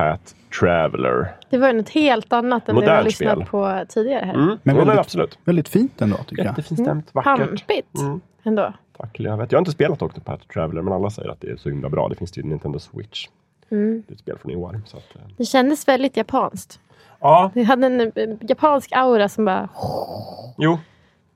[0.00, 1.36] Octopath Traveler.
[1.50, 3.46] Det var något helt annat än det vi lyssnat spel.
[3.46, 4.34] på tidigare här.
[4.34, 4.58] Mm.
[4.62, 5.38] Men väldigt- absolut.
[5.44, 6.50] Väldigt fint ändå tycker jag.
[6.50, 7.38] Jättefint stämt, vackert.
[7.48, 8.20] Pampigt Mm.
[8.42, 8.72] ändå.
[8.96, 9.52] Tack Lövet.
[9.52, 12.08] Jag har inte spelat Octopath Traveler men alla säger att det är så himla bra.
[12.08, 13.28] Det finns till Nintendo Switch.
[13.70, 14.02] Mm.
[14.06, 14.80] Det är ett spel från i år.
[14.86, 15.22] Så att, eh.
[15.36, 16.80] Det kändes väldigt japanskt.
[17.20, 18.08] Ja, Det hade en eh,
[18.40, 19.68] japansk aura som bara...
[20.58, 20.78] jo.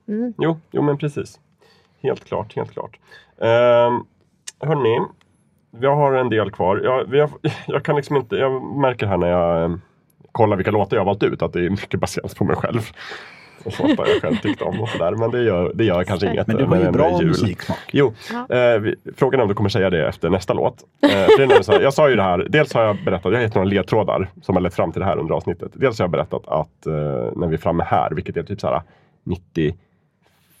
[0.07, 0.33] Mm.
[0.37, 0.57] jo.
[0.71, 1.39] Jo, men precis.
[2.01, 2.99] Helt klart, helt klart.
[3.37, 4.05] Um,
[4.59, 4.99] hörni,
[5.79, 6.81] vi har en del kvar.
[6.83, 7.29] Jag, vi har,
[7.67, 9.75] jag kan liksom inte, jag märker här när jag eh,
[10.31, 12.81] kollar vilka låtar jag har valt ut att det är mycket baserat på mig själv.
[13.65, 15.11] Och låtar jag själv tyckte om och sådär.
[15.11, 16.47] Men det gör, det gör kanske inget.
[16.47, 17.77] Men det var ju bra musiksmak.
[17.91, 18.13] Jo,
[18.49, 18.55] Ja.
[18.55, 20.83] eh, vi, frågan är om du kommer säga det efter nästa låt.
[21.03, 22.97] Eh, för det är nämligen så här, jag sa ju det här, dels har jag
[23.05, 25.71] berättat, jag har gett några ledtrådar som har lett fram till det här under avsnittet.
[25.73, 26.93] Dels har jag berättat att eh,
[27.35, 28.81] när vi är framme här, vilket är typ så här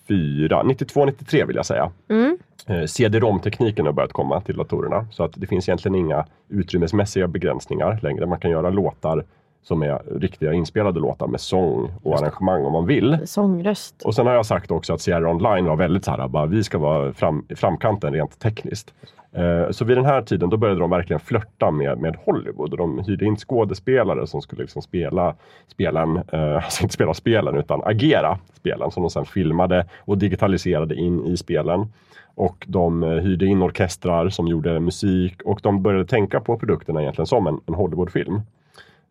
[0.07, 1.91] 94, 92, 93 vill jag säga.
[2.09, 2.37] Mm.
[2.67, 5.07] Eh, CD-ROM-tekniken har börjat komma till datorerna.
[5.11, 8.25] Så att det finns egentligen inga utrymmesmässiga begränsningar längre.
[8.25, 9.23] Man kan göra låtar
[9.67, 13.17] som är riktiga inspelade låtar med sång och arrangemang om man vill.
[13.25, 14.01] Sångröst.
[14.05, 16.63] Och sen har jag sagt också att Sierra Online var väldigt så här, bara, vi
[16.63, 18.93] ska vara fram, framkanten rent tekniskt.
[19.31, 22.77] Eh, så vid den här tiden då började de verkligen flörta med, med Hollywood och
[22.77, 25.35] de hyrde in skådespelare som skulle liksom spela
[25.67, 30.95] spelen, eh, alltså inte spela spelen utan agera spelen som de sen filmade och digitaliserade
[30.95, 31.93] in i spelen.
[32.35, 37.01] Och de eh, hyrde in orkestrar som gjorde musik och de började tänka på produkterna
[37.01, 38.41] egentligen som en, en Hollywoodfilm.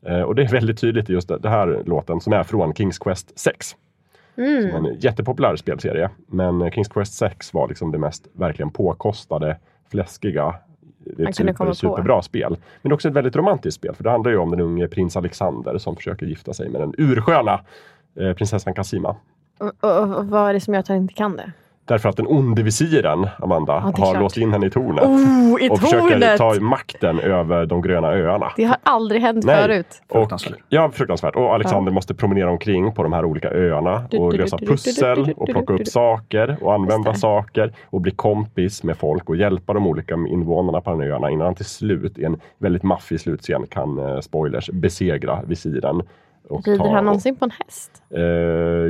[0.06, 2.74] Eh, och det är väldigt tydligt i just det, det här låten som är från
[2.74, 3.76] Kings Quest 6.
[4.36, 4.70] Mm.
[4.70, 6.10] Som en jättepopulär spelserie.
[6.26, 9.56] Men eh, Kings Quest 6 var liksom det mest verkligen påkostade,
[9.90, 10.54] fläskiga.
[10.98, 11.74] Det är ett super, komma på.
[11.74, 12.56] superbra spel.
[12.82, 13.94] Men också ett väldigt romantiskt spel.
[13.94, 16.94] För det handlar ju om den unge prins Alexander som försöker gifta sig med den
[16.98, 17.60] ursköna
[18.20, 19.16] eh, prinsessan Cassima.
[19.58, 21.52] Och, och, och vad är det som gör att han inte kan det?
[21.86, 24.20] Därför att den onde visiren, Amanda, Ja, har klart.
[24.20, 25.04] låst in henne i tornet.
[25.04, 26.38] Oh, i och försöker tornet!
[26.38, 28.52] ta makten över de gröna öarna.
[28.56, 29.62] Det har aldrig hänt Nej.
[29.62, 29.86] förut.
[30.08, 30.54] Och, Fruktansvärt.
[30.68, 31.36] ja, fruktansvärt.
[31.36, 35.24] Och Alexander måste promenera omkring på de här olika öarna och du, lösa du, pussel
[35.24, 39.72] du, och plocka upp saker och använda saker och bli kompis med folk och hjälpa
[39.72, 43.20] de olika invånarna på de här öarna innan han till slut i en väldigt maffig
[43.20, 46.02] slutscen kan, eh, spoilers, besegra visiren.
[46.48, 48.02] Och Rider han någonsin på en häst?
[48.14, 48.22] Eh,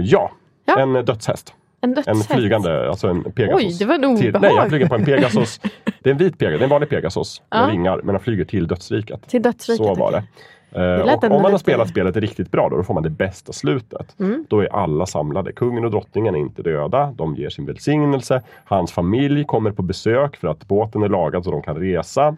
[0.03, 0.31] ja,
[0.66, 0.79] Ja.
[0.81, 1.55] en dödshäst.
[1.85, 3.65] En En flygande, alltså en Pegasus.
[3.65, 4.43] Oj, det var en till, obehag.
[4.43, 5.61] Nej, han flyger på en Pegasus.
[6.02, 7.66] Det är en vit Pegasus, det är en vanlig Pegasus med Ja.
[7.66, 9.28] vingar, men han flyger till dödsriket.
[9.28, 9.86] Till dödsriket?
[9.86, 10.19] Så var det.
[10.19, 10.31] okej.
[10.74, 13.52] Eh, och om man har spelat spelet riktigt bra då, då får man det bästa
[13.52, 14.20] slutet.
[14.20, 14.44] Mm.
[14.48, 15.52] Då är alla samlade.
[15.52, 17.15] Kungen och drottningen är inte döda.
[17.16, 18.43] De ger sin välsignelse.
[18.65, 22.36] Hans familj kommer på besök för att båten är lagad så de kan resa.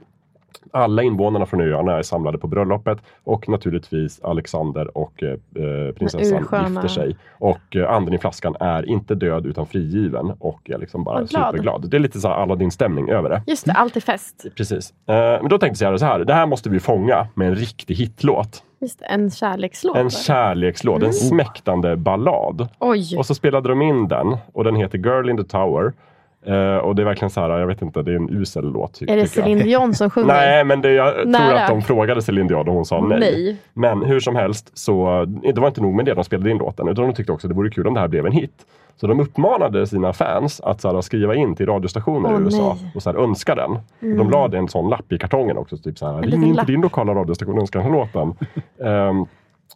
[0.73, 6.43] Alla invånarna från öarna är samlade på bröllopet och naturligtvis Alexander och eh, eh, prinsessan
[6.45, 7.17] ursköna- gifter sig.
[7.39, 11.29] Och eh, anden i flaskan är inte död utan frigiven och är liksom bara glad.
[11.53, 11.91] superglad.
[11.91, 13.43] Det är lite så Aladdin-stämning över det.
[13.47, 14.47] Just det, allt är fest.
[14.57, 14.95] Precis.
[15.09, 17.95] Eh, men då tänkte jag så här, det här måste vi fånga med en riktig
[17.95, 18.63] hitlåt.
[18.81, 19.97] Just en kärlekslåt.
[19.97, 21.07] En kärlekslåt, Mm.
[21.07, 22.69] en smäktande ballad.
[22.79, 25.93] Oj, Och så spelade de in den och den heter Girl in the Tower.
[26.47, 29.01] Eh, och det är verkligen så här, jag vet inte, det är en usel låt.
[29.03, 29.27] är det.
[29.27, 30.27] Céline Dion som sjunger?
[30.27, 31.61] Nej, men det, jag tror Nära.
[31.61, 33.19] att de frågade Céline Dion och hon sa nej.
[33.21, 33.57] Nej.
[33.75, 35.25] Men hur som helst, så
[35.55, 37.51] det var inte nog med det de spelade in låten, utan de tyckte också att
[37.51, 38.67] det vore kul om det här blev en hit.
[38.97, 42.77] Så de uppmanade sina fans att så här, skriva in till radiostationer Åh, i USA
[42.83, 42.93] nej.
[42.95, 43.79] och så här, önska den.
[44.03, 44.19] Mm.
[44.19, 46.81] De lade en sån lapp i kartongen också, typ så här, ring in till din
[46.81, 48.35] lokala radiostation och önska den här låten.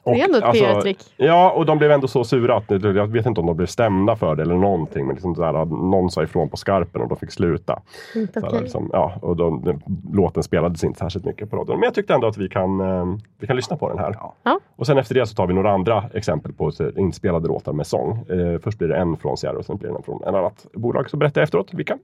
[0.05, 0.99] Ehm, Det är ändå ett alltså, PR-trick.
[1.17, 4.17] Ja, och de blev ändå så sura att jag vet inte om de blev stämda
[4.17, 5.07] för det eller någonting.
[5.07, 7.83] Men liksom så här, någon sa ifrån på skarpen och de fick sluta.
[8.17, 8.63] Inte Så här, okej.
[8.63, 9.83] liksom, ja, och de, den,
[10.13, 11.77] låten spelades inte särskilt mycket på radion.
[11.81, 13.05] Men jag tyckte ändå att vi kan, eh,
[13.41, 14.17] vi kan lyssna på den här.
[14.43, 14.61] Ja.
[14.77, 18.11] Och sen efter det så tar vi några andra exempel på inspelade låtar med sång.
[18.31, 20.67] Eh, först blir det en från Sierra och sen blir det en från en annat
[20.75, 21.11] bolag.
[21.11, 21.99] Så berättar jag efteråt vilka.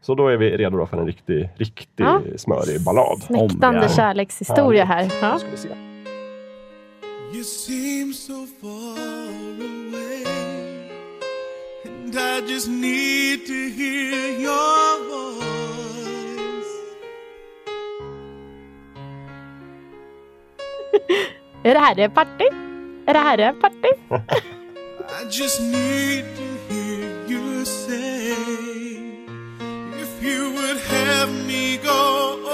[0.00, 2.20] Så då är vi redo då för en riktig, riktig Ja.
[2.36, 3.22] smörig ballad.
[3.22, 5.12] Smäktande kärlekshistoria här.
[5.22, 5.38] Ja.
[7.28, 7.38] Ska vi se.
[7.38, 10.24] You seem so far away,
[11.84, 15.44] and I just need to hear your voice.
[21.64, 22.44] Är det här det är party?
[23.06, 23.88] Är det här det party?
[25.20, 28.32] I just need to hear you say,
[30.02, 32.47] if you would have me go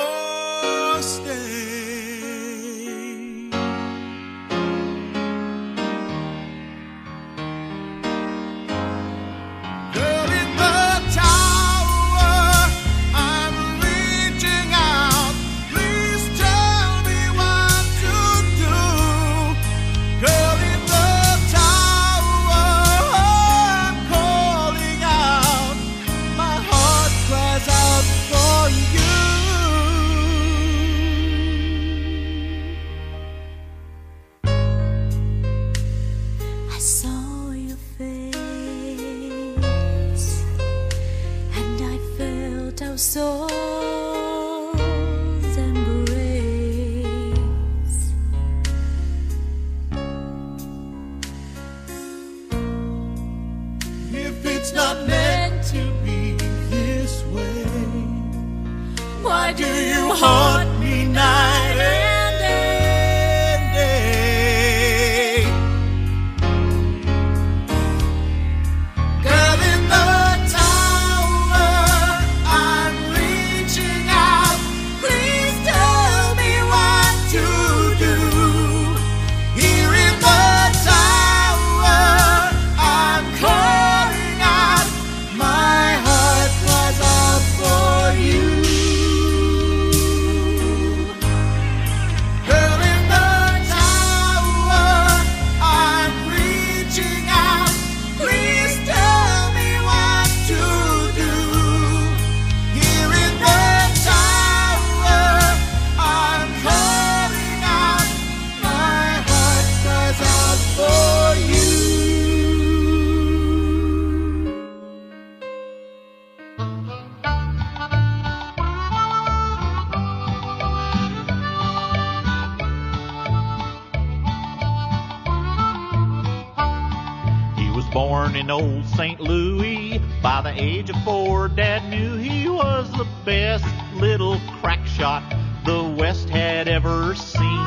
[130.56, 133.64] age of four, Dad knew he was the best
[133.94, 135.22] little crack shot
[135.64, 137.66] the West had ever seen.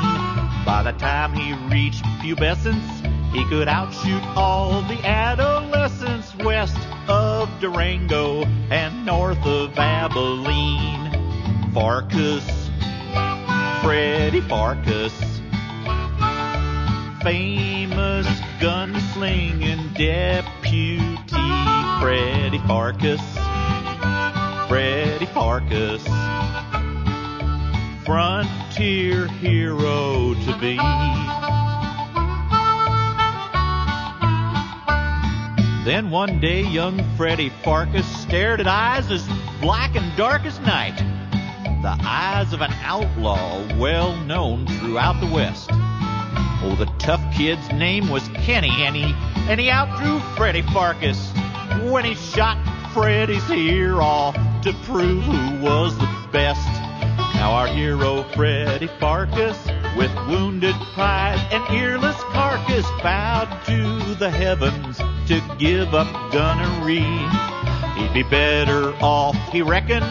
[0.66, 2.84] By the time he reached pubescence,
[3.32, 6.78] he could outshoot all the adolescents west
[7.08, 8.27] of Durango
[36.68, 39.28] young Freddie Farkas stared at eyes as
[39.62, 40.98] black and dark as night.
[41.82, 45.70] The eyes of an outlaw well known throughout the West.
[45.72, 49.16] Oh, the tough kid's name was Kenny, and he,
[49.50, 51.32] and he outdrew Freddie Farkas
[51.84, 52.58] when he shot
[52.94, 56.68] Freddie's ear off to prove who was the best.
[57.36, 59.58] Now our hero Freddie Farkas,
[59.96, 67.04] with wounded pride and earless carcass, bowed to the heavens to give up gunnery.
[67.98, 70.06] He'd be better off, he reckoned,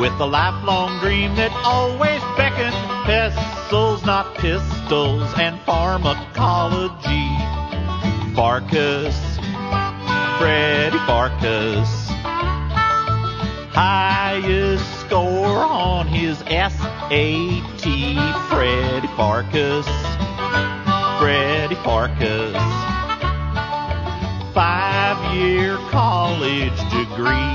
[0.00, 2.74] with the lifelong dream that always beckoned
[3.04, 7.28] pistols, not pistols, and pharmacology.
[8.34, 9.14] Farkas,
[10.38, 11.88] Freddie Farkas,
[13.74, 17.84] highest score on his SAT.
[18.48, 19.86] Freddie Farkas,
[21.20, 22.73] Freddie Farkas,
[24.54, 27.54] five year college degree.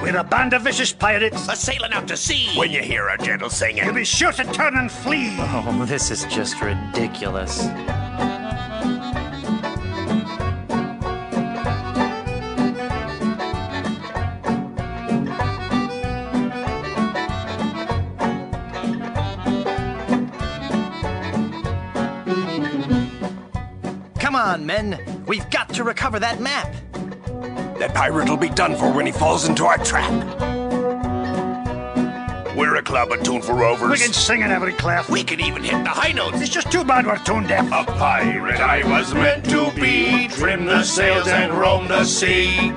[0.00, 1.48] We're a band of vicious pirates.
[1.48, 2.56] A sailing out to sea.
[2.56, 3.84] When you hear our gentle singing.
[3.84, 5.36] You'll be sure to turn and flee.
[5.38, 7.66] Oh, this is just ridiculous.
[24.68, 25.24] Men.
[25.26, 26.70] We've got to recover that map.
[27.78, 30.12] That pirate will be done for when he falls into our trap.
[32.54, 33.90] We're a club attuned for rovers.
[33.90, 35.08] We can sing in every clef.
[35.08, 36.40] We can even hit the high notes.
[36.42, 37.66] It's just too bad we're tone deaf.
[37.68, 40.28] A pirate I was meant to be.
[40.28, 42.72] Trim the sails and roam the sea.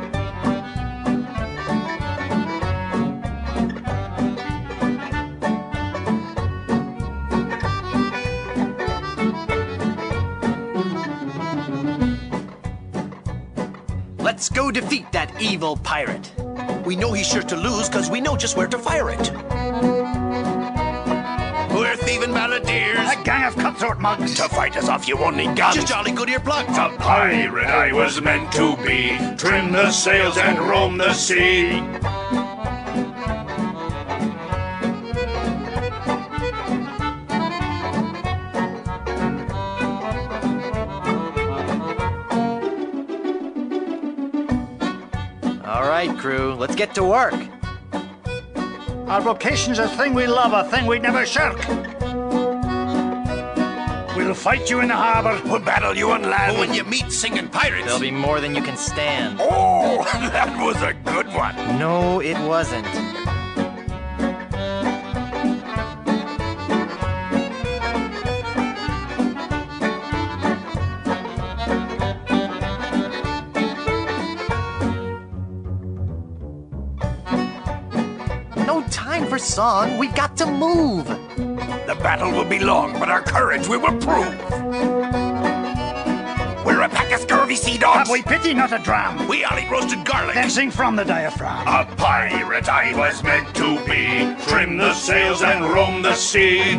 [14.42, 16.32] Let's go defeat that evil pirate.
[16.84, 19.32] We know he's sure to lose because we know just where to fire it.
[21.72, 23.22] We're thieving balladeers.
[23.22, 24.34] A gang of cutthroat mugs.
[24.38, 25.76] To fight us off, you won't need guns.
[25.76, 26.70] Just jolly good earplugs.
[26.70, 29.16] A pirate I was meant to be.
[29.38, 31.84] Trim the sails and roam the sea.
[46.86, 47.36] Get to work.
[49.08, 51.60] Our vocation's a thing we love, a thing we'd never shirk.
[54.16, 55.40] We'll fight you in the harbor.
[55.46, 56.58] We'll battle you on land.
[56.58, 57.86] Oh, when you meet singing pirates.
[57.86, 59.38] There'll be more than you can stand.
[59.40, 60.04] Oh,
[60.34, 61.56] that was a good one.
[61.78, 62.88] No, it wasn't.
[79.56, 79.98] Time for song.
[79.98, 81.08] We got to move.
[81.08, 84.40] The battle will be long, but our courage we will prove.
[86.66, 88.08] We're a pack of scurvy sea dogs.
[88.08, 89.28] Have we pity, not a dram?
[89.28, 90.36] We all eat roasted garlic.
[90.36, 91.68] Then sing from the diaphragm.
[91.68, 94.36] A pirate I was meant to be.
[94.48, 96.78] Trim the sails and roam the sea.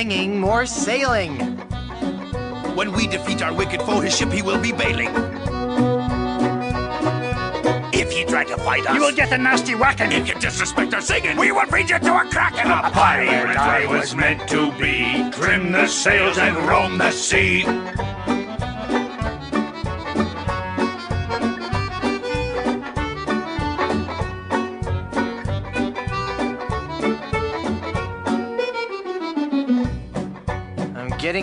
[0.00, 1.36] Singing, more sailing.
[2.74, 5.10] When we defeat our wicked foe, his ship he will be bailing.
[7.92, 10.10] If you try to fight us, You will get a nasty whacking.
[10.12, 12.70] If you disrespect our singing, we will feed you to a kraken.
[12.70, 15.30] A pirate I was meant to be.
[15.32, 17.64] Trim the sails and roam the sea.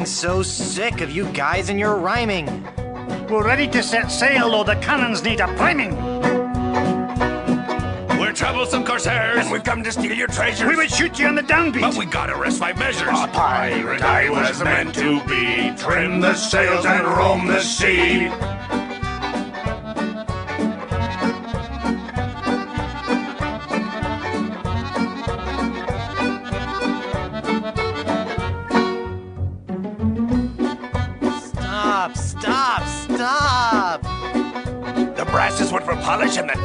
[0.10, 2.66] So sick of you guys and your rhyming.
[3.30, 5.96] We're ready to set sail, though the cannons need a priming.
[8.18, 9.40] We're troublesome corsairs.
[9.40, 10.68] And we come to steal your treasures.
[10.68, 11.82] We would shoot you on the downbeat.
[11.82, 13.10] But we gotta rest my measures.
[13.10, 15.76] A pirate I was meant to be.
[15.78, 18.30] Trim the sails and roam the sea.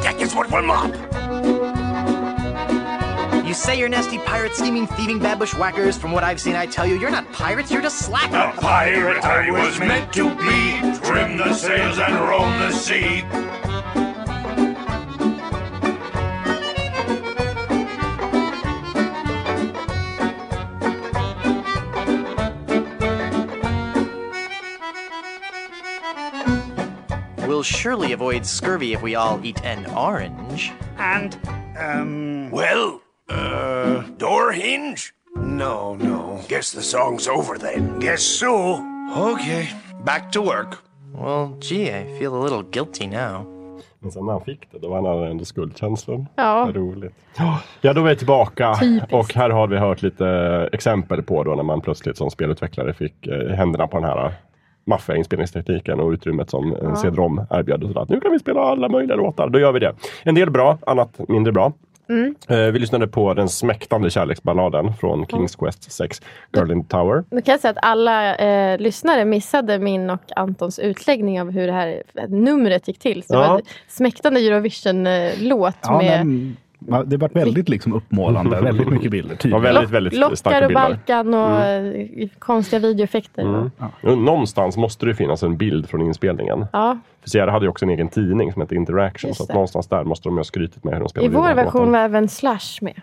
[0.01, 0.93] Deck is what we'll mop.
[3.45, 5.97] You say you're nasty pirate, scheming, thieving, bad bushwhackers.
[5.97, 8.57] From what I've seen, I tell you, you're not pirates, you're just slackers.
[8.57, 10.99] A pirate I was meant to be.
[11.05, 13.23] Trim the sails and roam the sea.
[27.63, 30.73] We'll surely avoid scurvy if we all eat an orange.
[30.97, 31.37] And,
[31.79, 32.51] um.
[32.51, 32.99] Well,
[33.29, 35.13] uh, door hinge?
[35.37, 36.41] No, no.
[36.49, 37.99] Guess the song's over then.
[37.99, 38.83] Guess so.
[39.17, 39.69] Okay,
[40.03, 40.77] back to work.
[41.13, 43.45] Well, gee, I feel a little guilty now.
[43.99, 46.25] Men sen när han fick det, då var han ändå skuldkänslor.
[46.35, 46.65] Ja.
[46.65, 47.15] Vad roligt.
[47.81, 48.75] Ja, då är vi tillbaka.
[48.75, 49.13] Typiskt.
[49.13, 53.27] Och här har vi hört lite exempel på då när man plötsligt som spelutvecklare fick
[53.27, 54.33] eh, händerna på den här
[54.85, 56.77] maffiga inspelningstekniken och utrymmet som Ja.
[56.89, 56.95] ja.
[56.95, 57.83] CD-ROM erbjöd.
[57.83, 58.05] Och sådär.
[58.09, 59.49] Nu kan vi spela alla möjliga låtar.
[59.49, 59.93] Då gör vi det.
[60.23, 61.73] En del bra, annat mindre bra.
[62.09, 62.35] Mm.
[62.49, 66.21] Eh, vi lyssnade på den smäktande kärleksballaden från Kings Quest 6,
[66.55, 67.23] Girl in the Tower.
[67.31, 71.67] Nu kan jag säga att alla eh, lyssnare missade min och Antons utläggning av hur
[71.67, 73.23] det här numret gick till.
[73.23, 73.47] Så det Ja.
[73.49, 76.57] var en smäktande Eurovision-låt Ja, med men,
[77.05, 79.35] det var väldigt liksom uppmålande, väldigt mycket bilder.
[79.35, 79.51] Tydligt.
[79.51, 80.73] Ja, väldigt, väldigt lockar starka och.
[80.73, 83.41] Balkan och eh, konstiga videoeffekter.
[83.41, 83.69] Mm.
[84.03, 86.65] Och Någonstans måste det finnas en bild från inspelningen.
[86.73, 86.97] Ja.
[87.21, 89.27] För Sierra hade ju också en egen tidning som hette Interaction.
[89.27, 91.25] Just Så att någonstans där måste de ju ha skrytit med hur de I spelade
[91.27, 93.01] in vår version var även Slash med.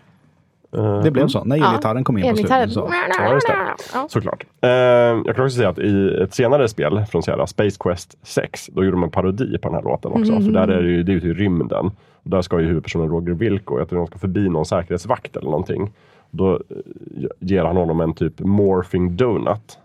[0.76, 2.72] Eh, Det blev så, när Ja, elgitarren kom in på slutet.
[2.72, 2.90] Så.
[3.18, 3.54] Ja, just det.
[3.94, 4.06] Ja.
[4.08, 4.44] Såklart.
[4.60, 8.70] Eh, jag kan också säga att i ett senare spel från Sierra, Space Quest 6,
[8.72, 10.32] då gjorde de en parodi på den här låten också.
[10.32, 10.44] Mhm.
[10.44, 11.90] För där är det ju, det är ute i rymden.
[12.22, 15.50] Och där ska ju huvudpersonen Roger Wilco, jag tror han ska förbi någon säkerhetsvakt eller
[15.50, 15.92] någonting.
[16.30, 19.78] Då eh, ger han honom en typ morphing donut.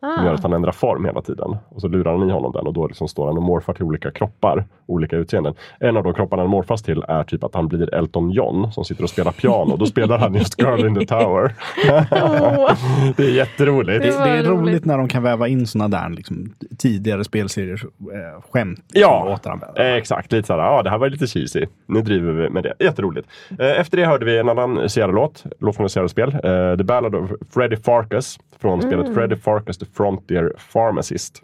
[0.00, 0.24] Som Ah.
[0.24, 1.56] gör att han ändrar form hela tiden.
[1.68, 3.84] Och så lurar han i honom den och då liksom står han och morfar till
[3.84, 4.64] olika kroppar.
[4.86, 5.54] Olika utseenden.
[5.80, 8.84] En av de kropparna han morfas till är typ att han blir Elton John som
[8.84, 9.76] sitter och spelar piano.
[9.76, 11.54] Då spelar han just Girl in the Tower.
[13.16, 14.02] det är jätteroligt.
[14.02, 18.42] Det, det är roligt när de kan väva in såna där liksom, tidigare spelseriers eh,
[18.52, 18.80] skämt.
[18.92, 19.38] Ja,
[19.76, 20.32] eh, exakt.
[20.32, 21.66] Lite såhär, ja det här var lite cheesy.
[21.86, 22.74] Nu driver vi med det.
[22.84, 23.28] Jätteroligt.
[23.58, 25.44] Eh, efter det hörde vi en annan Sierra-låt.
[25.58, 26.34] Låt från ett Sierra-spel.
[26.44, 28.38] Eh, The Ballad of Freddy Farkas.
[28.60, 28.90] Från Mm.
[28.90, 31.42] spelet Freddy Farkas The Frontier Pharmacist.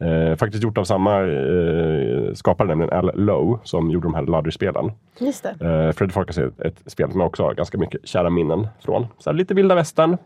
[0.00, 4.92] Eh, faktiskt gjort av samma eh, skapare, nämligen Al Lowe, som gjorde de här.
[5.18, 5.66] Just det.
[5.86, 8.68] Eh, Freddy Farkas är ett, ett spel som jag också har ganska mycket kära minnen
[8.84, 9.06] från.
[9.18, 10.16] Så här, lite vilda västern,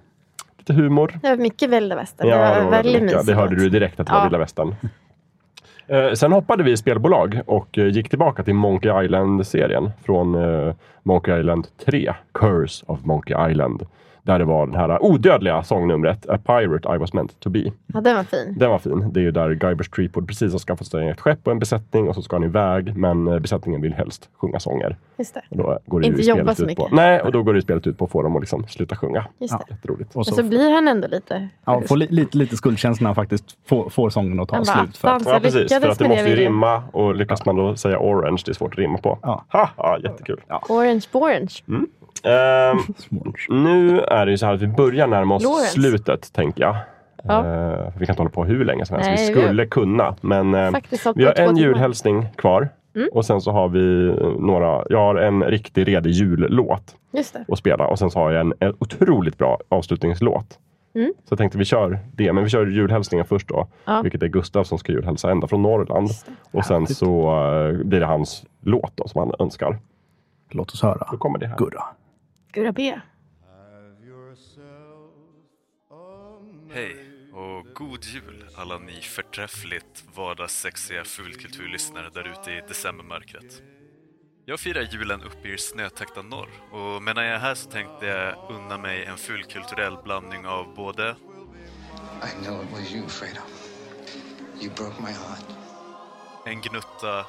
[0.58, 1.18] lite humor.
[1.22, 2.28] Det var mycket vilda västern.
[2.28, 3.26] Ja, det var det, var väldigt mysigt.
[3.26, 4.24] det hörde du direkt att det var Ja.
[4.24, 4.74] vilda västern.
[5.86, 11.40] Eh, sen hoppade vi spelbolag och eh, gick tillbaka till Monkey Island-serien från eh, Monkey
[11.40, 13.86] Island 3, Curse of Monkey Island.
[14.26, 17.64] Där det var det här odödliga sångnumret A Pirate I was meant to be.
[17.86, 18.54] Ja, den var fin.
[18.58, 19.12] Den var fin.
[19.12, 22.08] Det är ju där Guybrush Threepwood precis har skaffat sig ett skepp och en besättning
[22.08, 22.96] och så ska han iväg.
[22.96, 24.96] Men eh, besättningen vill helst sjunga sånger.
[25.18, 25.40] Just det.
[25.50, 26.88] Och då går det Inte ju jobba så mycket.
[26.90, 26.96] På.
[26.96, 28.96] Nej, och då går det i spelet ut på att få dem att liksom sluta
[28.96, 29.26] sjunga.
[29.38, 29.64] Just det.
[29.74, 30.14] Jätteroligt.
[30.14, 31.48] Men så blir han ändå lite...
[31.64, 34.64] Ja, får li, lite, lite skuldkänsla när han faktiskt får, får sången att ta Han
[34.64, 34.96] slut.
[34.96, 35.72] För att, "Fan, Ja, precis.
[35.72, 38.72] För att det måste ju rimma och lyckas man då säga orange, det är svårt
[38.72, 39.18] att rimma på.
[39.22, 39.44] Ja.
[39.48, 40.40] Haha, jättekul.
[40.68, 41.54] Orange Borange.
[41.68, 41.86] Mm.
[42.24, 42.78] Ehm,
[43.64, 45.70] nu är det ju så här att vi börjar närma oss Lawrence.
[45.70, 46.76] slutet, tänker jag.
[47.24, 47.44] Ja.
[47.44, 49.08] Ehm, vi kan inte hålla på hur länge som helst.
[49.08, 52.68] Nej, vi vi- skulle kunna, men hållit vi har en julhälsning kvar.
[52.96, 53.08] Mm.
[53.12, 57.44] Och sen så har vi eh, några, jag har en riktig redig jullåt Just det.
[57.48, 57.86] att spela.
[57.86, 60.58] Och sen så har jag en, en otroligt bra avslutningslåt.
[60.94, 61.12] Mm.
[61.24, 63.66] Så jag tänkte vi kör det, men vi kör julhälsningen först då.
[63.84, 64.00] Ja.
[64.02, 66.08] Vilket är Gustav som ska julhälsa ända från Norrland.
[66.52, 67.28] Och sen så
[67.70, 69.78] eh, blir det hans låt då, som han önskar.
[70.50, 71.06] Låt oss höra.
[71.10, 71.56] Då kommer det här.
[71.56, 71.82] Gurra.
[72.54, 73.00] Gurra B.
[76.72, 83.62] Hej och god jul alla ni förträffligt vardagssexiga fulkulturlyssnare där ute i decembermörkret.
[84.44, 88.50] Jag firar julen uppe i snötäckta norr och medan jag är här så tänkte jag
[88.50, 91.16] unna mig en fulkulturell blandning av både
[92.22, 93.40] I know it was you, Fredo.
[94.60, 95.44] You broke my heart.
[96.46, 97.26] en gnutta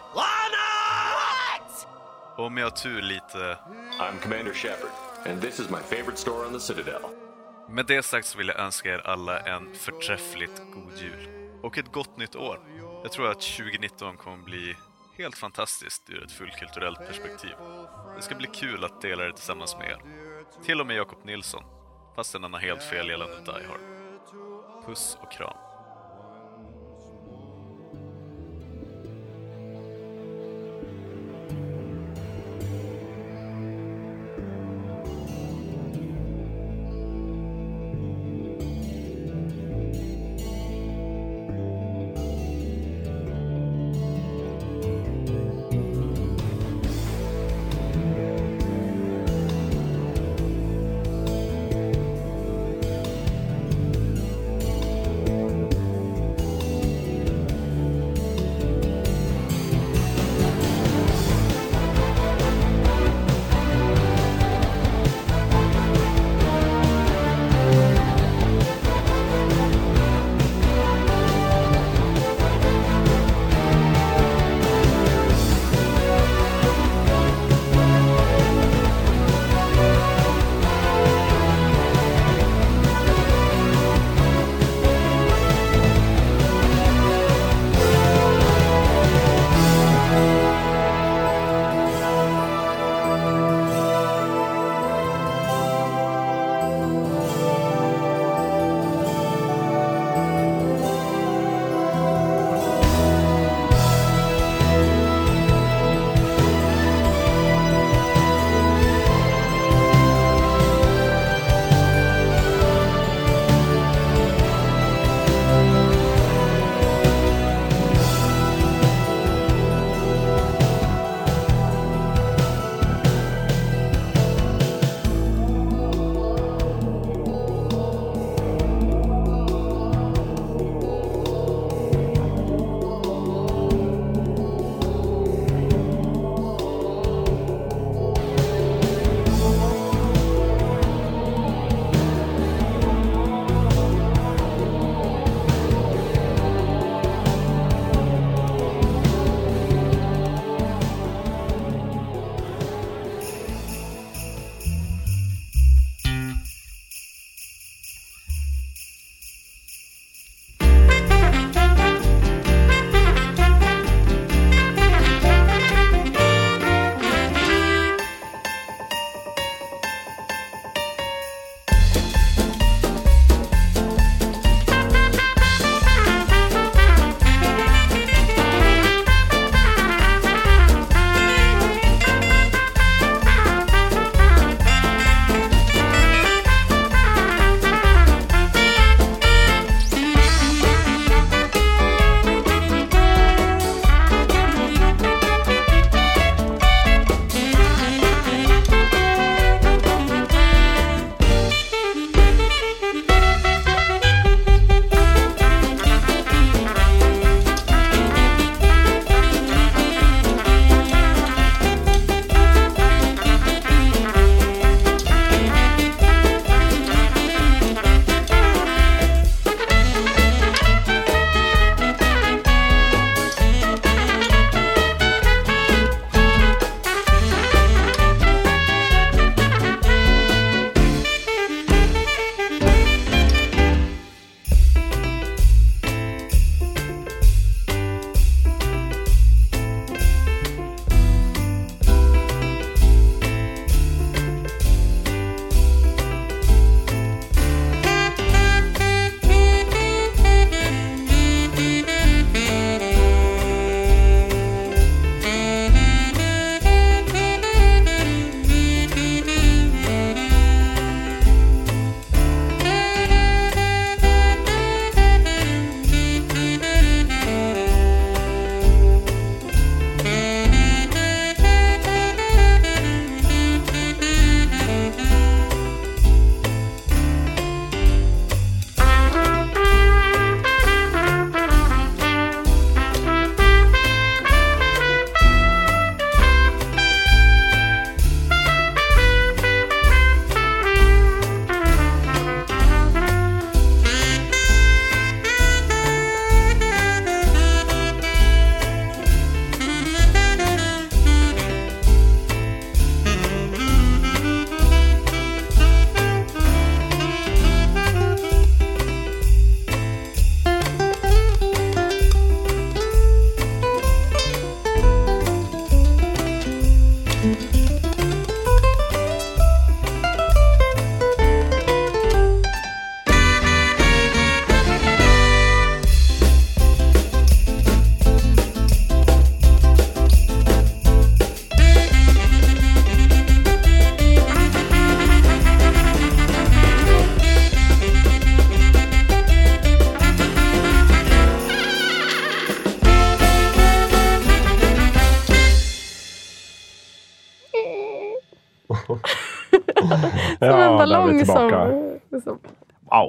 [2.37, 3.57] och om jag har tur lite
[3.99, 4.89] I'm Commander Shepard,
[5.25, 7.01] and this is my favorite store on the Citadel.
[7.69, 11.27] Med det sagt så vill jag önska er alla en förträffligt god jul
[11.61, 12.59] och ett gott nytt år.
[13.03, 14.75] Jag tror att 2019 kommer bli
[15.17, 17.53] helt fantastiskt ur ett fullkulturellt perspektiv.
[18.15, 19.97] Det ska bli kul att dela det tillsammans med er.
[20.65, 21.63] Till och med Jakob Nilsson,
[22.15, 23.81] fastän han har helt fel gällande Die Hard.
[24.85, 25.64] Puss och kram.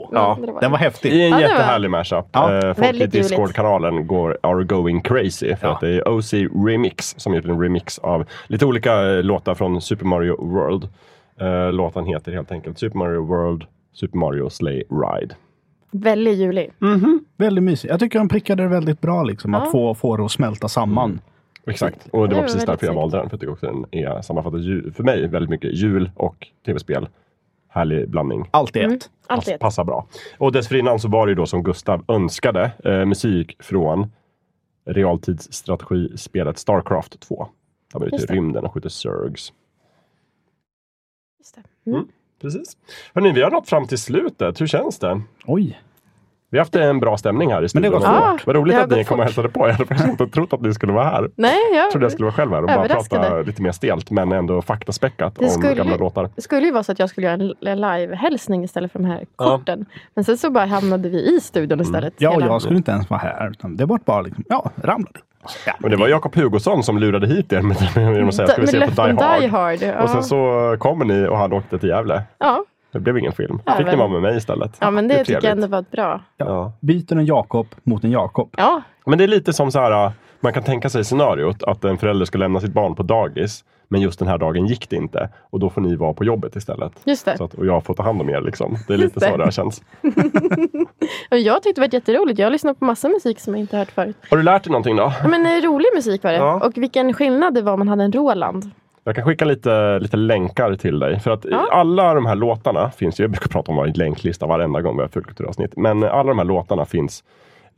[0.01, 0.59] Wow, Ja.
[0.60, 1.12] den var häftig.
[1.12, 2.24] Det är en Ja, var- jättehärlig mashup.
[2.32, 2.55] Ja.
[2.55, 3.28] Eh, folk i Väldigt ljuvligt.
[3.28, 5.74] Discord-kanalen går, are going crazy för Ja.
[5.74, 6.32] att det är OC
[6.66, 10.89] Remix som gjort en remix av lite olika eh, låtar från Super Mario World.
[11.40, 15.35] Eh, låten heter helt enkelt Super Mario World Super Mario Sleigh Ride.
[15.90, 16.73] Väldigt julig.
[17.39, 17.90] Väldigt mysig.
[17.90, 19.62] Jag tycker de prickade det väldigt bra, liksom, Ja.
[19.62, 21.20] att få, få det att smälta samman.
[21.66, 23.28] Exakt, och det Det var var precis därför jag valde den.
[23.28, 26.36] För jag tycker också den är sammanfattar för mig väldigt mycket jul och
[26.66, 27.09] tv-spel.
[27.77, 28.48] Härlig blandning.
[28.51, 28.97] Allt i Mm.
[28.97, 29.11] ett.
[29.27, 29.61] Allt i ett.
[29.61, 30.07] Passar bra.
[30.39, 34.12] Och dessförinnan så var det ju då som Gustav önskade eh, musik från
[34.86, 37.48] realtidsstrategispelet Starcraft 2.
[37.93, 39.53] Där man är ute i rymden och skjuter Zergs.
[41.39, 41.55] Just
[41.85, 41.90] det.
[41.90, 42.09] Mm.
[42.40, 42.77] Precis.
[43.15, 44.61] Hörrni, vi har nått fram till slutet.
[44.61, 45.20] Hur känns det?
[45.47, 45.81] Oj.
[46.56, 47.92] Vi har haft en bra stämning här i Men det studion.
[47.92, 48.46] går fort.
[48.46, 49.66] Vad- roligt att ni kom och hälsade på.
[49.68, 51.30] Jag hade faktiskt inte trott att ni skulle vara här.
[51.36, 54.10] Nej, Jag jag trodde jag skulle vara själv här och bara prata lite mer stelt
[54.10, 56.30] men ändå faktaspäckat Det om skulle- gamla låtar.
[56.36, 57.48] Det skulle ju vara så att jag skulle göra en
[57.80, 59.44] live-hälsning istället för de här Ja.
[59.46, 59.58] Mm.
[59.58, 59.86] korten.
[60.14, 62.14] Men sen så bara hamnade vi i studion istället.
[62.18, 63.50] Ja, och hela- jag skulle inte ens vara här.
[63.50, 65.20] Utan det var bara liksom, ja, ramlade.
[65.66, 68.56] Ja, Och det var Jakob Hugosson som lurade hit er med, genom att säga ska
[68.56, 69.40] vi Med se på löften Die Hard?
[69.40, 69.78] Die Hard.
[69.98, 70.02] Ja.
[70.02, 72.22] Och sen så kommer ni och han åkte till Gävle.
[72.38, 72.64] ja.
[72.98, 73.60] Det blev ingen film.
[73.64, 74.77] Ja, Fick ni men- vara med mig istället.
[74.81, 76.20] ja, men det, är tycker jag ändå var bra.
[76.36, 76.73] Ja.
[76.81, 78.55] Byter en Jakob mot en Jakob.
[78.56, 81.98] Ja, Men det är lite som så här, man kan tänka sig scenariot att en
[81.98, 83.64] förälder ska lämna sitt barn på dagis.
[83.89, 85.28] Men just den här dagen gick det inte.
[85.51, 86.93] Och då får ni vara på jobbet istället.
[87.05, 87.36] just det.
[87.36, 88.40] Så att, och jag får ta hand om er.
[88.40, 88.77] Liksom.
[88.89, 89.36] Det är lite så det.
[89.36, 89.82] det har känts.
[91.31, 92.39] Jag tyckte det var jätteroligt.
[92.39, 94.16] Jag har lyssnat på massa musik som jag inte hört förut.
[94.31, 95.12] Har du lärt dig någonting då?
[95.23, 96.36] Ja, Men eh, rolig musik var det.
[96.39, 96.60] Ja.
[96.66, 98.70] Och vilken skillnad det var om man hade en Roland.
[99.06, 101.20] Jag kan skicka lite, lite länkar till dig.
[101.20, 101.68] För att i Ja.
[101.72, 105.02] alla de här låtarna finns ju, jag brukar prata om varje länklista varenda gång vi
[105.02, 105.76] har fullkulturavsnitt.
[105.76, 107.24] Men alla de här låtarna finns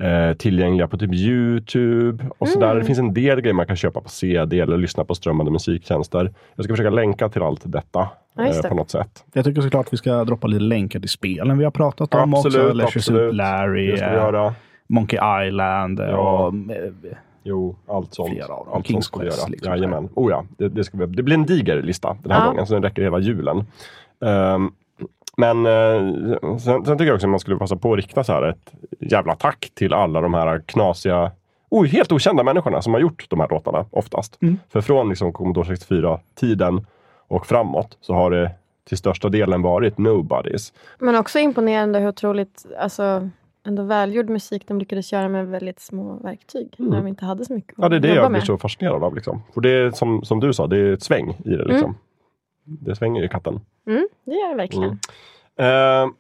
[0.02, 2.66] eh, tillgängliga på typ Youtube och sådär.
[2.66, 2.78] Mm.
[2.78, 6.30] Det finns en del grejer man kan köpa på CD eller lyssna på strömmande musiktjänster.
[6.56, 9.24] Jag ska försöka länka till allt detta Ja, eh, på något sätt.
[9.32, 12.56] Jag tycker såklart vi ska droppa lite länkar till spelen vi har pratat om Absolut,
[12.56, 12.72] också.
[12.74, 13.20] Leisure absolut.
[13.20, 14.55] Suit Larry, Det ska vi eh, göra.
[14.86, 16.52] Monkey Island eh, Ja.
[17.43, 18.31] Jo, allt sånt.
[18.31, 18.74] Flera av dem.
[18.74, 19.48] Allt Kings sånt ska vi Quest, göra.
[19.48, 19.70] liksom.
[19.73, 20.09] Jajamän.
[20.15, 22.47] Oh ja, det, det, ska vi, det blir en diger lista den här Ja.
[22.51, 23.65] gången, så den räcker hela julen.
[24.24, 24.73] Ehm,
[25.36, 28.32] men eh, sen, sen tycker jag också att man skulle passa på att rikta så
[28.32, 31.31] här ett jävla tack till alla de här knasiga,
[31.69, 34.43] oh, helt okända människorna som har gjort de här låtarna oftast.
[34.43, 34.59] Mm.
[34.69, 36.86] För från liksom Commodore 64-tiden
[37.28, 38.51] och framåt så har det
[38.89, 40.73] till största delen varit nobodies.
[40.98, 43.28] Men också imponerande hur otroligt alltså,
[43.69, 46.74] ändå välgjord musik de lyckades göra med väldigt små verktyg.
[46.78, 47.93] När de inte hade så mycket att Mm.
[47.93, 49.15] Ja, det är det jag blir så fascinerad av.
[49.15, 49.43] Liksom.
[49.55, 51.65] För det är som, som du sa, det är ett sväng i det.
[51.65, 51.85] Liksom.
[51.85, 52.78] Mm.
[52.81, 53.61] Det svänger i katten.
[53.86, 54.99] Mm, det gör det verkligen.
[55.57, 56.05] Mm.
[56.05, 56.11] Eh,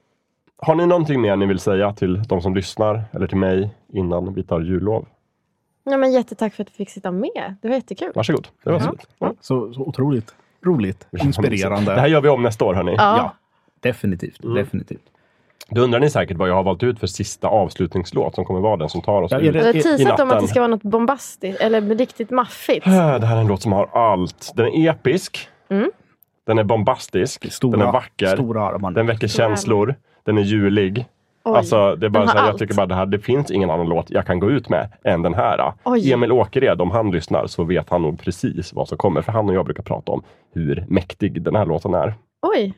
[0.56, 4.34] har ni någonting mer ni vill säga till de som lyssnar eller till mig innan
[4.34, 5.06] vi tar jullov?
[5.84, 7.54] Ja, men jättetack för att du fick sitta med.
[7.62, 8.12] Det var jättekul.
[8.14, 8.48] Varsågod.
[8.64, 8.84] Det var Ja.
[8.84, 9.34] så ja.
[9.40, 10.34] så, så otroligt
[10.64, 11.94] roligt, inspirerande.
[11.94, 12.94] Det här gör vi om nästa år hörni.
[12.96, 13.16] Ja.
[13.16, 13.34] Ja,
[13.80, 14.44] definitivt.
[14.44, 14.54] Mm.
[14.56, 15.02] definitivt.
[15.70, 18.76] Då undrar ni säkert vad jag har valt ut för sista avslutningslåt som kommer vara
[18.76, 20.42] den som tar oss Ja, är ut Du har I- teasat om att natten.
[20.42, 22.84] det ska vara något bombastiskt eller riktigt maffigt.
[22.84, 24.52] Det här är en låt som har allt.
[24.56, 25.48] Den är episk.
[25.70, 25.90] Mm.
[26.46, 27.52] Den är bombastisk.
[27.52, 28.26] Stora, den är vacker.
[28.26, 28.90] Stora.
[28.90, 29.94] Den väcker Stora känslor.
[30.24, 31.06] Den är julig.
[31.44, 31.56] Oj.
[31.56, 33.86] Alltså, det är bara så här, jag tycker bara det här, det finns ingen annan
[33.88, 35.72] låt jag kan gå ut med än den här.
[35.84, 36.12] Oj.
[36.12, 39.22] Emil Åkered, om han lyssnar så vet han nog precis vad som kommer.
[39.22, 40.22] För han och jag brukar prata om
[40.54, 42.14] hur mäktig den här låten är.
[42.42, 42.74] Oj,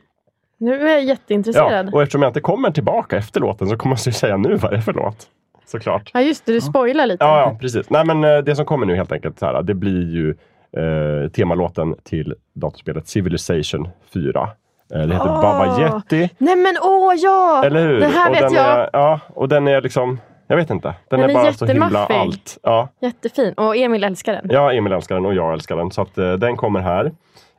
[0.60, 1.86] nu är jag jätteintresserad.
[1.86, 4.36] Ja, Ja, och eftersom jag inte kommer tillbaka efter låten så kommer jag ju säga
[4.36, 5.26] nu vad det är för låt.
[5.66, 6.10] Såklart.
[6.14, 7.24] just det, du spoilar lite.
[7.24, 7.90] Ja, ja precis.
[7.90, 10.30] Nej, men eh, det som kommer nu helt enkelt så här, det blir ju
[10.76, 14.48] eh, temalåten till datorspelet Civilization 4.
[14.94, 15.42] Eh, det heter Åh.
[15.42, 16.30] Baba Yeti.
[16.38, 17.62] Nej men åh ja!
[17.64, 18.00] Eller hur?
[18.00, 18.80] Det här och vet den jag.
[18.80, 20.94] Är, ja, och den är liksom, jag vet inte.
[21.08, 22.58] Den, Den är är bara så himla allt.
[22.62, 23.52] Ja, Jättefin.
[23.52, 24.46] Och Emil älskar den.
[24.50, 25.90] ja, Emil älskar den och jag älskar den.
[25.90, 27.12] Så att eh, den kommer här.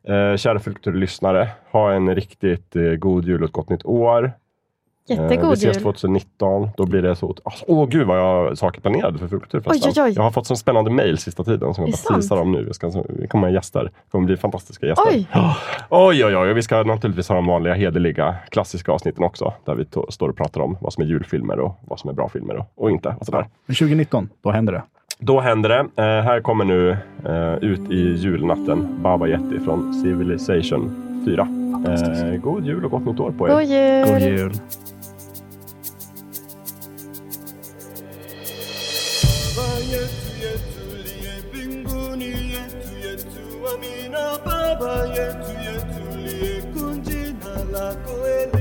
[0.07, 4.23] Eh, kära kulturlyssnare, ha en riktigt eh, god jul och ett gott nytt år.
[4.25, 4.31] Eh,
[5.07, 5.83] vi Jättegod ses jul.
[5.83, 6.69] 2019.
[6.77, 7.35] Då blir det så...
[7.43, 9.91] Alltså, åh gud vad jag har saker planerade för Fullkulturfesten.
[9.95, 10.13] Oj, oj, oj.
[10.15, 12.63] Jag har fått så spännande mail sista tiden som jag bara teasar om nu.
[12.67, 13.83] Jag ska, det kommer gäster.
[13.83, 15.05] Det kommer bli fantastiska gäster.
[15.11, 15.27] Oj!
[15.89, 16.51] Oj, oj, oj.
[16.51, 19.53] Och Vi ska naturligtvis ha de vanliga hederliga klassiska avsnitten också.
[19.65, 22.13] Där vi to- står och pratar om vad som är julfilmer och vad som är
[22.13, 23.15] bra filmer och, och inte.
[23.19, 23.45] Och sådär.
[23.65, 24.81] Men 2019, då händer det.
[25.23, 25.79] Då händer det.
[25.79, 30.91] Eh, här kommer nu eh, ut i julnatten Baba Yeti från Civilization
[31.25, 31.47] 4.
[31.87, 33.51] Eh, god jul och gott nytt år på er.
[33.53, 34.05] God jul!
[34.13, 34.51] God jul.
[39.55, 48.60] Baba yetu yetu liye mbinguni yetu yetu amina Baba yetu yetu liye kunjina lako elitukuzwe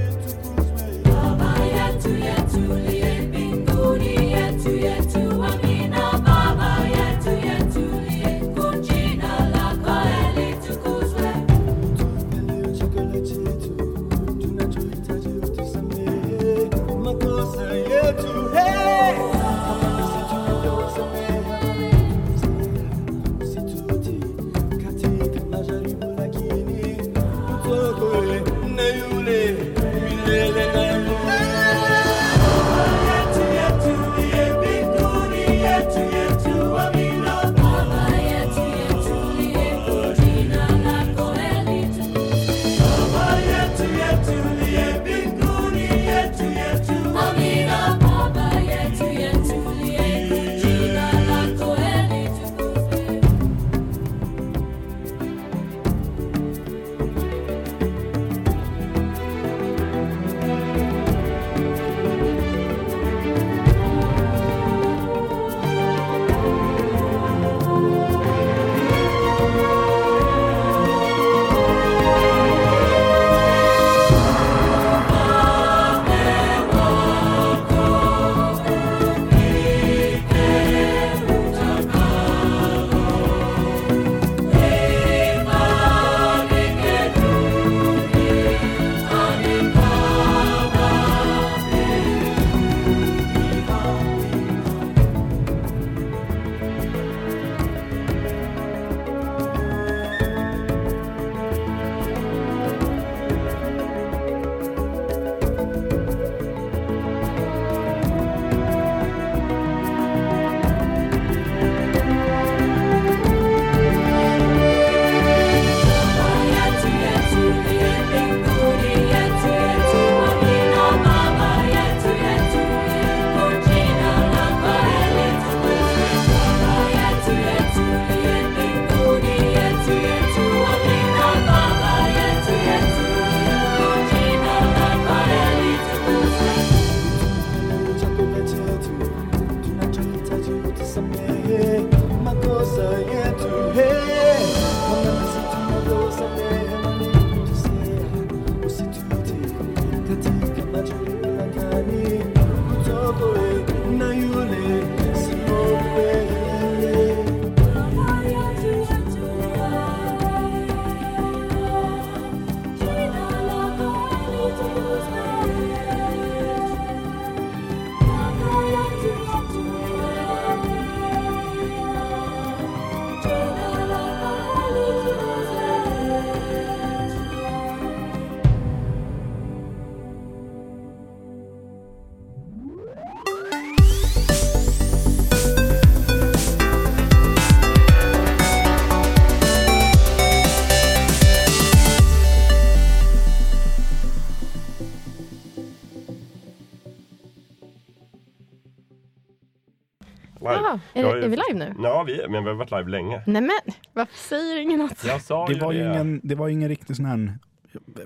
[201.05, 201.74] är, Jag ju- är vi live nu?
[201.82, 203.22] Ja, vi, men vi har varit live länge.
[203.27, 205.05] Nej men, varför säger ingen något?
[205.05, 205.90] Jag sa Det ju var ju det.
[205.90, 207.39] ingen, det var ju ingen riktig sån här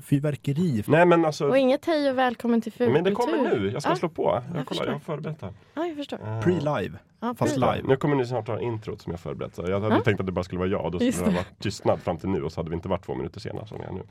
[0.03, 0.85] fyrverkeri.
[0.87, 2.93] Nej men alltså, Och inget hej och välkommen till fulkultur.
[2.95, 3.71] men det kommer nu.
[3.73, 4.43] Jag ska Ja, slå på.
[4.49, 5.53] Jag, jag kollar, jag har förberett här.
[5.75, 6.16] Ja, jag förstår.
[6.43, 6.93] Pre-live.
[7.21, 7.81] Ja, Fast live.
[7.85, 9.59] Nu kommer ni snart ha introt som jag förberett.
[9.59, 10.01] Jag hade Ja.
[10.01, 12.01] tänkt att det bara skulle vara jag och då Just skulle det ha varit tystnad
[12.01, 13.93] fram till nu och så hade vi inte varit två minuter senare som vi är
[13.93, 14.03] nu.